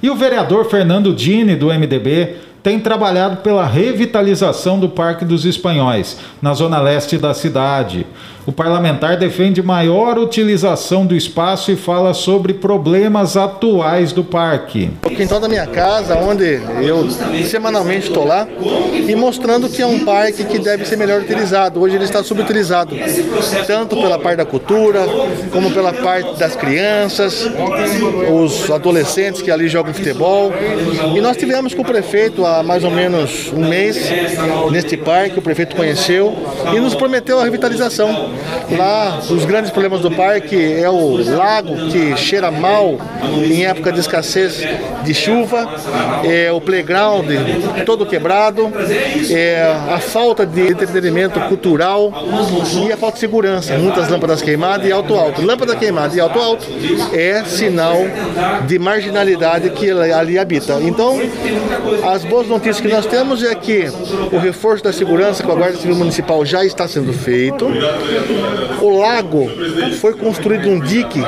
E 0.00 0.08
o 0.08 0.14
vereador 0.14 0.70
Fernando 0.70 1.12
Dini, 1.12 1.56
do 1.56 1.66
MDB, 1.66 2.36
tem 2.62 2.78
trabalhado 2.78 3.38
pela 3.38 3.66
revitalização 3.66 4.78
do 4.78 4.88
Parque 4.88 5.24
dos 5.24 5.44
Espanhóis, 5.44 6.18
na 6.40 6.54
zona 6.54 6.78
leste 6.78 7.18
da 7.18 7.34
cidade. 7.34 8.06
O 8.46 8.52
parlamentar 8.52 9.16
defende 9.18 9.62
maior 9.62 10.18
utilização 10.18 11.04
do 11.04 11.14
espaço 11.14 11.70
e 11.70 11.76
fala 11.76 12.14
sobre 12.14 12.54
problemas 12.54 13.36
atuais 13.36 14.12
do 14.12 14.24
parque. 14.24 14.90
O 15.04 15.10
quintal 15.10 15.38
da 15.38 15.48
minha 15.48 15.66
casa, 15.66 16.16
onde 16.16 16.60
eu 16.82 17.08
semanalmente 17.44 18.08
estou 18.08 18.24
lá, 18.24 18.48
e 19.06 19.14
mostrando 19.14 19.68
que 19.68 19.82
é 19.82 19.86
um 19.86 20.04
parque 20.04 20.44
que 20.44 20.58
deve 20.58 20.86
ser 20.86 20.96
melhor 20.96 21.20
utilizado. 21.20 21.80
Hoje 21.80 21.96
ele 21.96 22.04
está 22.04 22.22
subutilizado, 22.24 22.96
tanto 23.66 23.96
pela 23.96 24.18
parte 24.18 24.38
da 24.38 24.46
cultura, 24.46 25.00
como 25.52 25.70
pela 25.70 25.92
parte 25.92 26.38
das 26.38 26.56
crianças, 26.56 27.46
os 28.32 28.70
adolescentes 28.70 29.42
que 29.42 29.50
ali 29.50 29.68
jogam 29.68 29.92
futebol. 29.92 30.50
E 31.14 31.20
nós 31.20 31.36
tivemos 31.36 31.74
com 31.74 31.82
o 31.82 31.84
prefeito 31.84 32.46
há 32.46 32.62
mais 32.62 32.84
ou 32.84 32.90
menos 32.90 33.52
um 33.52 33.68
mês 33.68 33.98
neste 34.70 34.96
parque, 34.96 35.38
o 35.38 35.42
prefeito 35.42 35.76
conheceu 35.76 36.34
e 36.74 36.80
nos 36.80 36.94
prometeu 36.94 37.38
a 37.38 37.44
revitalização. 37.44 38.29
Lá, 38.76 39.20
os 39.28 39.44
grandes 39.44 39.70
problemas 39.70 40.00
do 40.00 40.10
parque 40.10 40.56
é 40.56 40.88
o 40.88 41.16
lago 41.34 41.74
que 41.90 42.16
cheira 42.16 42.50
mal 42.50 42.98
em 43.44 43.64
época 43.64 43.92
de 43.92 44.00
escassez 44.00 44.64
de 45.02 45.14
chuva, 45.14 45.68
é 46.24 46.52
o 46.52 46.60
playground 46.60 47.26
todo 47.84 48.06
quebrado, 48.06 48.70
é 49.30 49.74
a 49.90 49.98
falta 49.98 50.46
de 50.46 50.70
entretenimento 50.70 51.40
cultural 51.40 52.12
e 52.86 52.92
a 52.92 52.96
falta 52.96 53.14
de 53.14 53.20
segurança. 53.20 53.76
Muitas 53.78 54.08
lâmpadas 54.08 54.42
queimadas 54.42 54.86
e 54.86 54.92
alto 54.92 55.14
alto. 55.14 55.44
Lâmpada 55.44 55.74
queimada 55.76 56.14
e 56.14 56.20
alto 56.20 56.38
alto 56.38 56.66
é 57.12 57.44
sinal 57.44 57.96
de 58.66 58.78
marginalidade 58.78 59.70
que 59.70 59.90
ali 59.90 60.38
habita. 60.38 60.78
Então, 60.80 61.20
as 62.12 62.24
boas 62.24 62.46
notícias 62.46 62.80
que 62.80 62.88
nós 62.88 63.06
temos 63.06 63.42
é 63.42 63.54
que 63.54 63.86
o 64.32 64.38
reforço 64.38 64.84
da 64.84 64.92
segurança 64.92 65.42
com 65.42 65.52
a 65.52 65.54
Guarda 65.54 65.78
Civil 65.78 65.96
Municipal 65.96 66.44
já 66.44 66.64
está 66.64 66.86
sendo 66.86 67.12
feito. 67.12 67.66
O 68.80 68.98
lago 68.98 69.50
foi 70.00 70.14
construído 70.14 70.68
um 70.68 70.80
dique 70.80 71.20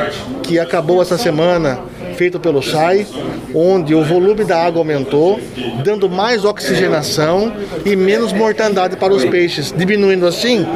que 0.42 0.58
acabou 0.58 1.02
essa 1.02 1.18
semana 1.18 1.80
feito 2.16 2.38
pelo 2.38 2.62
SAI, 2.62 3.06
onde 3.54 3.94
o 3.94 4.04
volume 4.04 4.44
da 4.44 4.64
água 4.64 4.80
aumentou, 4.80 5.40
dando 5.84 6.08
mais 6.08 6.44
oxigenação 6.44 7.52
e 7.84 7.96
menos 7.96 8.32
mortandade 8.32 8.96
para 8.96 9.12
os 9.12 9.24
peixes, 9.24 9.72
diminuindo 9.76 10.26
assim 10.26 10.66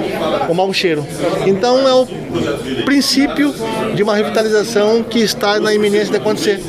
o 0.48 0.55
mau 0.55 0.72
cheiro. 0.72 1.07
Então 1.46 1.87
é 1.87 1.94
o 1.94 2.07
princípio 2.85 3.55
de 3.96 4.02
uma 4.02 4.14
revitalização 4.14 5.02
que 5.02 5.18
está 5.18 5.59
na 5.59 5.74
iminência 5.74 6.11
de 6.11 6.16
acontecer. 6.18 6.61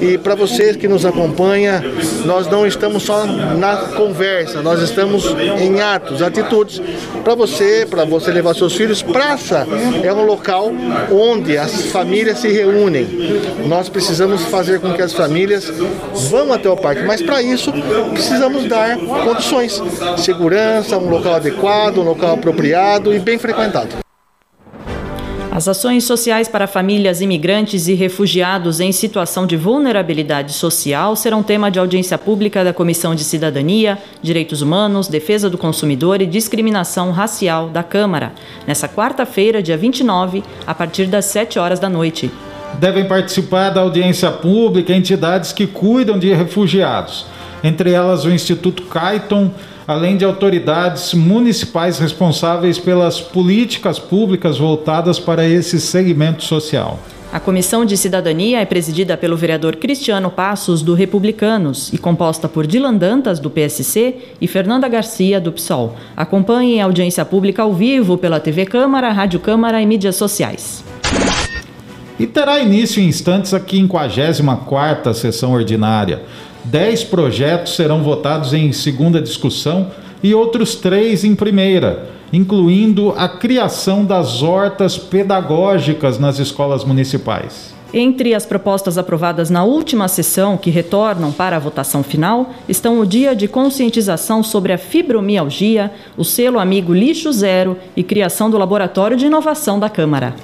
E 0.00 0.16
para 0.16 0.34
vocês 0.34 0.76
que 0.76 0.88
nos 0.88 1.04
acompanham, 1.04 1.82
nós 2.24 2.48
não 2.48 2.66
estamos 2.66 3.02
só 3.02 3.26
na 3.26 3.76
conversa, 3.96 4.62
nós 4.62 4.80
estamos 4.80 5.26
em 5.60 5.80
atos, 5.80 6.22
atitudes. 6.22 6.80
Para 7.22 7.34
você, 7.34 7.86
para 7.88 8.04
você 8.04 8.30
levar 8.32 8.54
seus 8.54 8.74
filhos, 8.74 9.02
praça 9.02 9.66
é 10.02 10.12
um 10.12 10.24
local 10.24 10.72
onde 11.12 11.58
as 11.58 11.86
famílias 11.86 12.38
se 12.38 12.48
reúnem. 12.48 13.06
Nós 13.66 13.88
precisamos 13.90 14.42
fazer 14.46 14.80
com 14.80 14.94
que 14.94 15.02
as 15.02 15.12
famílias 15.12 15.70
vão 16.30 16.52
até 16.52 16.68
o 16.68 16.76
parque, 16.76 17.02
mas 17.02 17.20
para 17.20 17.42
isso 17.42 17.72
precisamos 18.12 18.64
dar 18.64 18.96
condições, 18.96 19.80
segurança, 20.16 20.96
um 20.96 21.10
local 21.10 21.34
adequado, 21.34 21.98
um 21.98 22.04
local 22.04 22.34
apropriado 22.34 23.14
e 23.14 23.18
bem 23.18 23.38
frequentado. 23.38 24.09
As 25.52 25.66
ações 25.66 26.04
sociais 26.04 26.46
para 26.46 26.68
famílias 26.68 27.20
imigrantes 27.20 27.88
e 27.88 27.94
refugiados 27.94 28.78
em 28.78 28.92
situação 28.92 29.48
de 29.48 29.56
vulnerabilidade 29.56 30.52
social 30.52 31.16
serão 31.16 31.42
tema 31.42 31.72
de 31.72 31.78
audiência 31.80 32.16
pública 32.16 32.62
da 32.62 32.72
Comissão 32.72 33.16
de 33.16 33.24
Cidadania, 33.24 33.98
Direitos 34.22 34.62
Humanos, 34.62 35.08
Defesa 35.08 35.50
do 35.50 35.58
Consumidor 35.58 36.22
e 36.22 36.26
Discriminação 36.26 37.10
Racial 37.10 37.68
da 37.68 37.82
Câmara, 37.82 38.32
nesta 38.64 38.88
quarta-feira, 38.88 39.60
dia 39.60 39.76
29, 39.76 40.44
a 40.64 40.72
partir 40.72 41.06
das 41.06 41.24
7 41.24 41.58
horas 41.58 41.80
da 41.80 41.88
noite. 41.88 42.30
Devem 42.78 43.08
participar 43.08 43.70
da 43.70 43.80
audiência 43.80 44.30
pública 44.30 44.94
entidades 44.94 45.50
que 45.50 45.66
cuidam 45.66 46.16
de 46.16 46.32
refugiados, 46.32 47.26
entre 47.64 47.90
elas 47.90 48.24
o 48.24 48.30
Instituto 48.30 48.84
Caiton 48.84 49.50
além 49.90 50.16
de 50.16 50.24
autoridades 50.24 51.12
municipais 51.14 51.98
responsáveis 51.98 52.78
pelas 52.78 53.20
políticas 53.20 53.98
públicas 53.98 54.56
voltadas 54.56 55.18
para 55.18 55.44
esse 55.44 55.80
segmento 55.80 56.44
social. 56.44 57.00
A 57.32 57.40
Comissão 57.40 57.84
de 57.84 57.96
Cidadania 57.96 58.60
é 58.60 58.64
presidida 58.64 59.16
pelo 59.16 59.36
vereador 59.36 59.74
Cristiano 59.74 60.30
Passos, 60.30 60.80
do 60.80 60.94
Republicanos, 60.94 61.92
e 61.92 61.98
composta 61.98 62.48
por 62.48 62.68
Dilan 62.68 62.94
Dantas, 62.94 63.40
do 63.40 63.50
PSC, 63.50 64.14
e 64.40 64.46
Fernanda 64.46 64.86
Garcia, 64.86 65.40
do 65.40 65.50
PSOL. 65.50 65.96
Acompanhe 66.16 66.80
a 66.80 66.84
audiência 66.84 67.24
pública 67.24 67.62
ao 67.62 67.74
vivo 67.74 68.16
pela 68.16 68.38
TV 68.38 68.66
Câmara, 68.66 69.10
Rádio 69.10 69.40
Câmara 69.40 69.82
e 69.82 69.86
mídias 69.86 70.14
sociais. 70.14 70.84
E 72.16 72.28
terá 72.28 72.60
início 72.60 73.02
em 73.02 73.08
instantes 73.08 73.52
a 73.54 73.58
54ª 73.58 75.14
sessão 75.14 75.52
ordinária. 75.52 76.22
Dez 76.64 77.02
projetos 77.02 77.74
serão 77.74 78.02
votados 78.02 78.52
em 78.52 78.70
segunda 78.72 79.20
discussão 79.20 79.90
e 80.22 80.34
outros 80.34 80.74
três 80.74 81.24
em 81.24 81.34
primeira, 81.34 82.10
incluindo 82.32 83.14
a 83.16 83.28
criação 83.28 84.04
das 84.04 84.42
hortas 84.42 84.98
pedagógicas 84.98 86.18
nas 86.18 86.38
escolas 86.38 86.84
municipais. 86.84 87.74
Entre 87.92 88.34
as 88.34 88.46
propostas 88.46 88.96
aprovadas 88.96 89.50
na 89.50 89.64
última 89.64 90.06
sessão, 90.06 90.56
que 90.56 90.70
retornam 90.70 91.32
para 91.32 91.56
a 91.56 91.58
votação 91.58 92.04
final, 92.04 92.50
estão 92.68 93.00
o 93.00 93.06
Dia 93.06 93.34
de 93.34 93.48
Conscientização 93.48 94.44
sobre 94.44 94.72
a 94.72 94.78
Fibromialgia, 94.78 95.90
o 96.16 96.24
selo 96.24 96.60
Amigo 96.60 96.94
Lixo 96.94 97.32
Zero 97.32 97.76
e 97.96 98.04
criação 98.04 98.48
do 98.48 98.56
Laboratório 98.56 99.16
de 99.16 99.26
Inovação 99.26 99.80
da 99.80 99.88
Câmara. 99.88 100.36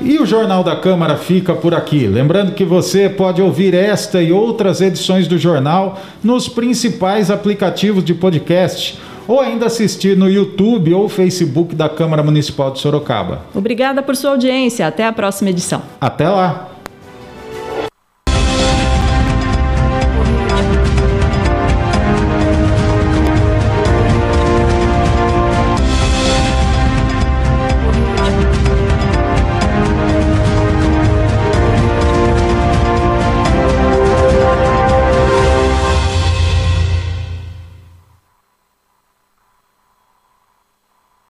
E 0.00 0.18
o 0.18 0.26
Jornal 0.26 0.62
da 0.62 0.76
Câmara 0.76 1.16
fica 1.16 1.54
por 1.54 1.74
aqui. 1.74 2.06
Lembrando 2.06 2.52
que 2.52 2.64
você 2.64 3.08
pode 3.08 3.40
ouvir 3.40 3.74
esta 3.74 4.22
e 4.22 4.32
outras 4.32 4.80
edições 4.80 5.26
do 5.26 5.38
jornal 5.38 5.98
nos 6.22 6.48
principais 6.48 7.30
aplicativos 7.30 8.04
de 8.04 8.14
podcast 8.14 8.98
ou 9.26 9.40
ainda 9.40 9.66
assistir 9.66 10.16
no 10.16 10.30
YouTube 10.30 10.94
ou 10.94 11.08
Facebook 11.08 11.74
da 11.74 11.88
Câmara 11.88 12.22
Municipal 12.22 12.70
de 12.70 12.78
Sorocaba. 12.78 13.42
Obrigada 13.54 14.02
por 14.02 14.14
sua 14.14 14.30
audiência. 14.30 14.86
Até 14.86 15.06
a 15.06 15.12
próxima 15.12 15.50
edição. 15.50 15.82
Até 16.00 16.28
lá! 16.28 16.75